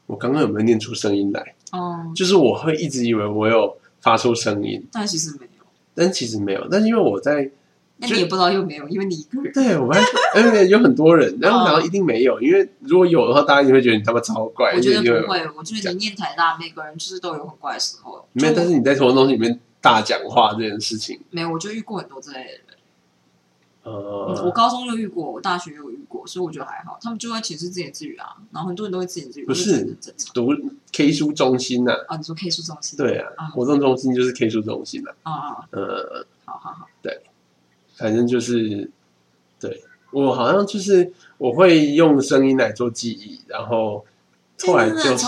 [0.09, 1.55] 我刚刚有没有念出声音来？
[1.71, 5.65] 哦，就是我会一直以为我有发出声音，但其实没有。
[5.95, 6.67] 但其实没有。
[6.71, 7.51] 但是因为我在
[7.99, 9.53] 那你也不知道有没有，因为你一个人。
[9.53, 10.01] 对我还
[10.35, 14.73] 而且有很多人，然后哦然后一定没有，因为如果有的话，大家一定会觉得你他妈超怪。
[14.75, 18.25] 我觉得不会，我觉得你念台大，每个人就是都有很怪的时候。
[18.33, 22.61] 没有，但是你在什么东西里面大讲话这件事情，没有，我就遇过很多这类的人。
[23.91, 26.99] 我高中就遇过，我大学有遇过，所以我觉得还好。
[27.01, 29.97] 他们就会寝室自言自语啊，然后很多人都会自言自语，不是。
[30.35, 30.51] 读
[30.93, 32.97] K 书中心呐、啊，你说 K 书中心？
[32.97, 37.21] 对啊，啊活动中心就是 K 书中心呐、啊啊，呃，好好好，对
[37.97, 38.91] 反正就是，
[39.61, 39.83] 对
[40.13, 44.05] 我好像就是我会用声音来做记忆，然后
[44.63, 45.27] 后来就是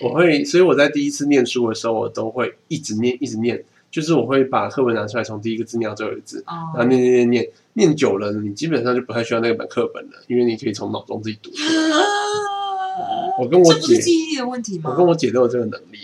[0.00, 11.70] 我会，所以我在第一次念书的时候，我都会一直念，一直念，就是我会把课文拿出来，从第一个字念到最后一个字，然后念念念，念久了，你基本上就不太需要那本课本了，因为你可以从脑中自己读出来。
[13.38, 14.90] 我跟我姐这不是，记忆力的问题吗？
[14.90, 15.98] 我跟我姐都有这个能力。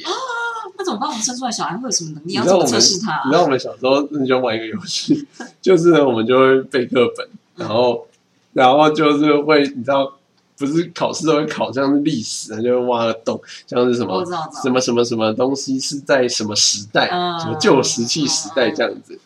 [0.76, 1.08] 那怎么办？
[1.08, 2.34] 我们生出来小孩会有什么能力？
[2.34, 3.22] 要怎么测试他啊？
[3.24, 5.26] 你知道我们小时候很喜欢玩一个游戏，
[5.62, 8.06] 就是呢，我们就会背课本，然后，
[8.52, 10.12] 然后就是会，你知道，
[10.58, 14.22] 不是考试都会考像是历史，就会挖个洞，像是什么
[14.62, 19.18] 什么什么什么东西是在什么时代，嗯什么旧石器时代这样子，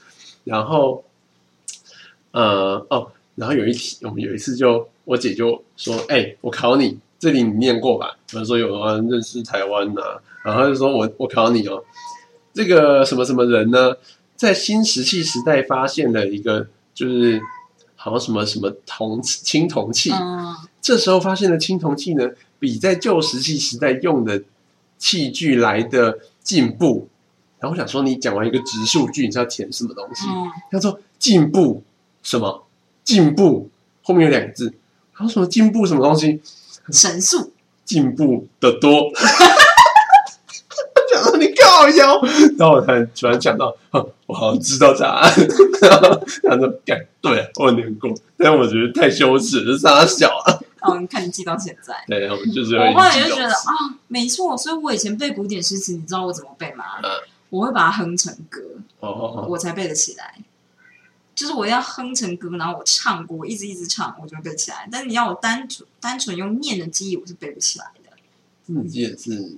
[0.44, 1.02] 然后，
[2.32, 8.16] 呃，哦，然后有一题，我们有一次就我姐就说，哎、我考你，这里你念过吧？
[8.34, 10.02] 我说有啊，认识台湾呐、
[10.44, 11.82] 然后她就说我我考你哦，
[12.52, 13.94] 这个什么什么人呢，
[14.36, 17.40] 在新石器时代发现了一个就是
[17.94, 24.42] 好像什么什么铜青铜器，嗯，这时候发现的青铜器呢，比在旧石器时代用的
[24.98, 27.08] 器具来的进步。
[27.58, 30.26] 然后我想说，你讲完一个直数句，你是要填什么东西？
[30.28, 31.82] 嗯，他说进步
[32.26, 32.64] 什么？
[33.04, 33.70] 进步
[34.02, 34.74] 后面有两个字，
[35.14, 36.42] 他说什么进步什么东西？
[36.90, 37.52] 神速，
[37.84, 39.12] 进步的多。
[41.08, 42.20] 讲到你靠腰，
[42.58, 45.32] 然后我才突然想到，哼我好像知道答案。
[45.80, 50.60] 然 后他说：“干，对啊，我有念过，但我觉得太羞耻了，傻小了。
[50.80, 56.84] 哦，你看你记到现在。”对，我就是我后来就觉得啊，没错，所以我以前背古典诗词，你知道我怎么背吗？
[57.04, 57.10] 嗯
[57.48, 58.60] 我会把它哼成歌
[58.98, 60.34] 哦，哦，我才背得起来。
[61.36, 64.88] 就是我要哼成歌，然后我唱过，我一直一直唱，我就会背起来。
[64.90, 68.10] 但是你要我单纯单纯用念的记忆，我是背不起来的。
[68.64, 69.56] 你也是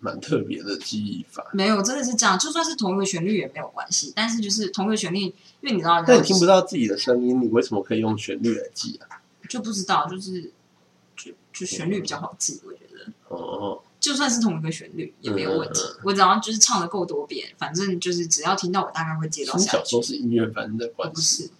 [0.00, 2.38] 蛮特别的记忆法，没有，真的是这样。
[2.38, 9.22] 就算是同一个旋律也没有关系，但是就是同一个旋律，因为你知道，但你听不到自己的声音，你为什么可以用旋律来记啊？
[9.48, 10.52] 就不知道，就是
[11.16, 13.12] 就就旋律比较好记，我觉得。
[13.28, 20.02] 哦，就算是同一个旋律也没有问题我只要就是唱的够多遍，反正就是只要听到我大概会接到小时候。
[20.02, 21.50] 是音乐班的我不关系，是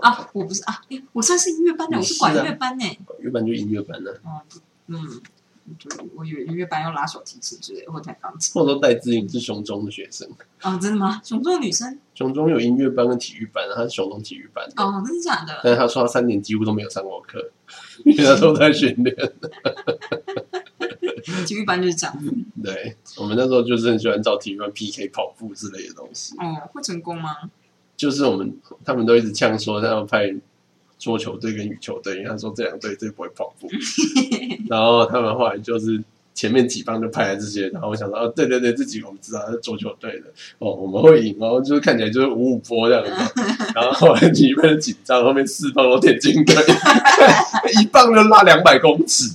[0.00, 2.84] 啊，我不是啊，哎我算是音乐班的，我是管乐班呢。
[3.04, 5.20] 管乐班就音乐班呢，哦，不嗯，
[5.78, 8.54] 就我以为音乐班要拉手提琴之类的，或弹钢琴。
[8.54, 10.26] 或者说戴志颖是雄中的学生，
[10.62, 11.20] 哦，真的吗？
[11.22, 11.98] 雄中的女生？
[12.14, 15.60] 雄中有音乐班跟体育班，他是雄中体育班的，哦，真的假的？
[15.62, 17.50] 但是他说他三年几乎都没有上过课，
[18.06, 19.14] 因为他都在训练。
[21.46, 22.16] 体育班就是这样。
[22.62, 27.36] 对我们那时候就是很喜欢找体育班 PK 跑步之类的东西，哦，会成功吗？
[27.96, 30.34] 就是我们他们都一直呛说他要派
[30.98, 33.68] 桌球队跟羽球队，他说这两队最不会跑步，
[34.68, 36.02] 然后他们后来就是。
[36.34, 40.28] 前面几棒就派来这些，然后我想说，哦，对对对，这几个我们知道是桌球队的，
[40.60, 43.42] 哦，我们会赢哦，就是看起来就是五五波这样子。
[43.76, 46.56] 然后后来体育班就紧张，后面四棒都田径队，
[47.78, 49.28] 一棒就拉两百公尺，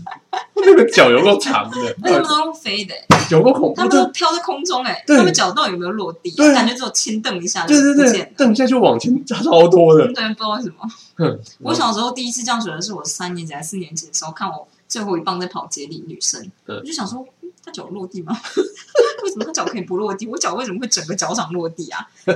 [0.66, 2.94] 那个脚有够长的， 那他们都用飞的，
[3.30, 6.32] 有够恐怖的，他们都飘在空中，哎，对他们脚到底有没有落地？
[6.32, 8.32] 对感觉只有轻蹬一下就对对对不见，了。
[8.38, 10.06] 蹬一下就往前加超多的。
[10.14, 10.76] 对，不知道为什么。
[11.18, 18.38] 哼 我小时候第一次这样觉得是我三年级还是四年级的时候，看我最后一棒在跑接力女生，嗯我就想说，嗯她脚落地吗？
[19.24, 20.28] 为什么她脚可以不落地？
[20.28, 22.08] 我脚为什么会整个脚掌落地啊？
[22.26, 22.36] 哎，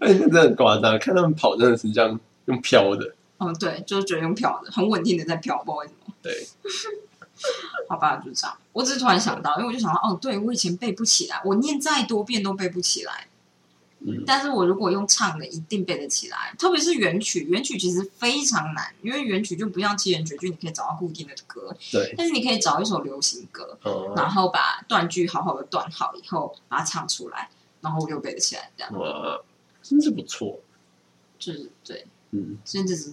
[0.00, 3.14] 那真的很夸张，看他们跑真的是这样用飘的。
[3.38, 5.98] 嗯，对，就是觉得用飘的，很稳定的在飘，不知道为什么。
[6.22, 6.46] 对，
[7.88, 8.56] 好吧，就这样。
[8.72, 13.26] 我只是突然想到，因为我就想到，哦，对我以前背不起来，我念再多遍都背不起来。
[14.02, 16.54] 嗯，但是我如果用唱的，一定背得起来。
[16.58, 27.50] 特别是原曲，原曲其实非常难，因为原曲就不像七言绝句，你可以找到固定的歌，对，但是你可以找一首流行歌，哦，然后把断句好好的断好以后，把它唱出来，
[27.82, 29.38] 然后我就背得起来，这样哇，
[29.82, 30.60] 真是不错。
[31.38, 32.06] 就是对。
[32.32, 33.10] 嗯，真的是，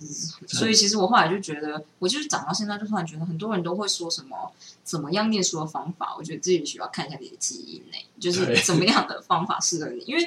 [0.47, 4.51] 所以其实我后来就觉得，我就是长到现在，就突然觉得很多人都会说什么
[4.83, 10.03] 怎么样念书的方法，我觉得自己需要看一下你的记忆内，就是怎么样的方法适合你。
[10.05, 10.23] 因为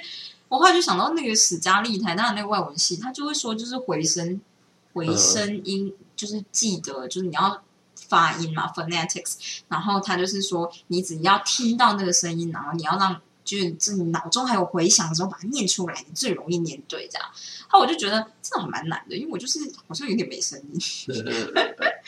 [0.49, 4.41] 我后来就想到那个史嘉丽台大的那个外文系，他就会说，就是回声
[4.93, 7.63] 回声音，就是记得，就是你要
[7.95, 13.21] 发音嘛，phonetics，然后他就是说，你只要听到那个声音，然后你要让。
[13.51, 17.29] 就是这你脑中还有回响的时候，把它念出来，你最容易念对这样。
[17.69, 20.81] 后我就觉得这种还蛮难的，因为我就是好像有点没声音，
[21.11, 21.53] 嗯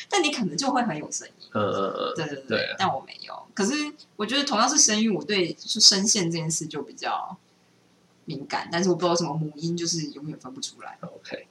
[0.09, 1.49] 但你可能就会很有声音。
[1.53, 3.35] 嗯嗯，对对对，对啊但我没有。
[3.55, 3.73] 可是
[4.15, 7.37] 我觉得同样是声音，我对就声线这件事就比较
[8.25, 10.97] 敏感，但是我不知道什么母音就是永远分不出来。
[11.01, 11.49] OK，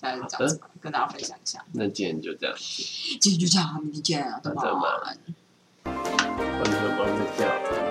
[0.00, 1.64] 大概是这样跟大家分享一下。
[1.72, 2.56] 那今天就这样，
[3.20, 5.16] 今天就这样，明天见啊，拜那这样吧拜。
[5.84, 7.83] 我们忙着跳。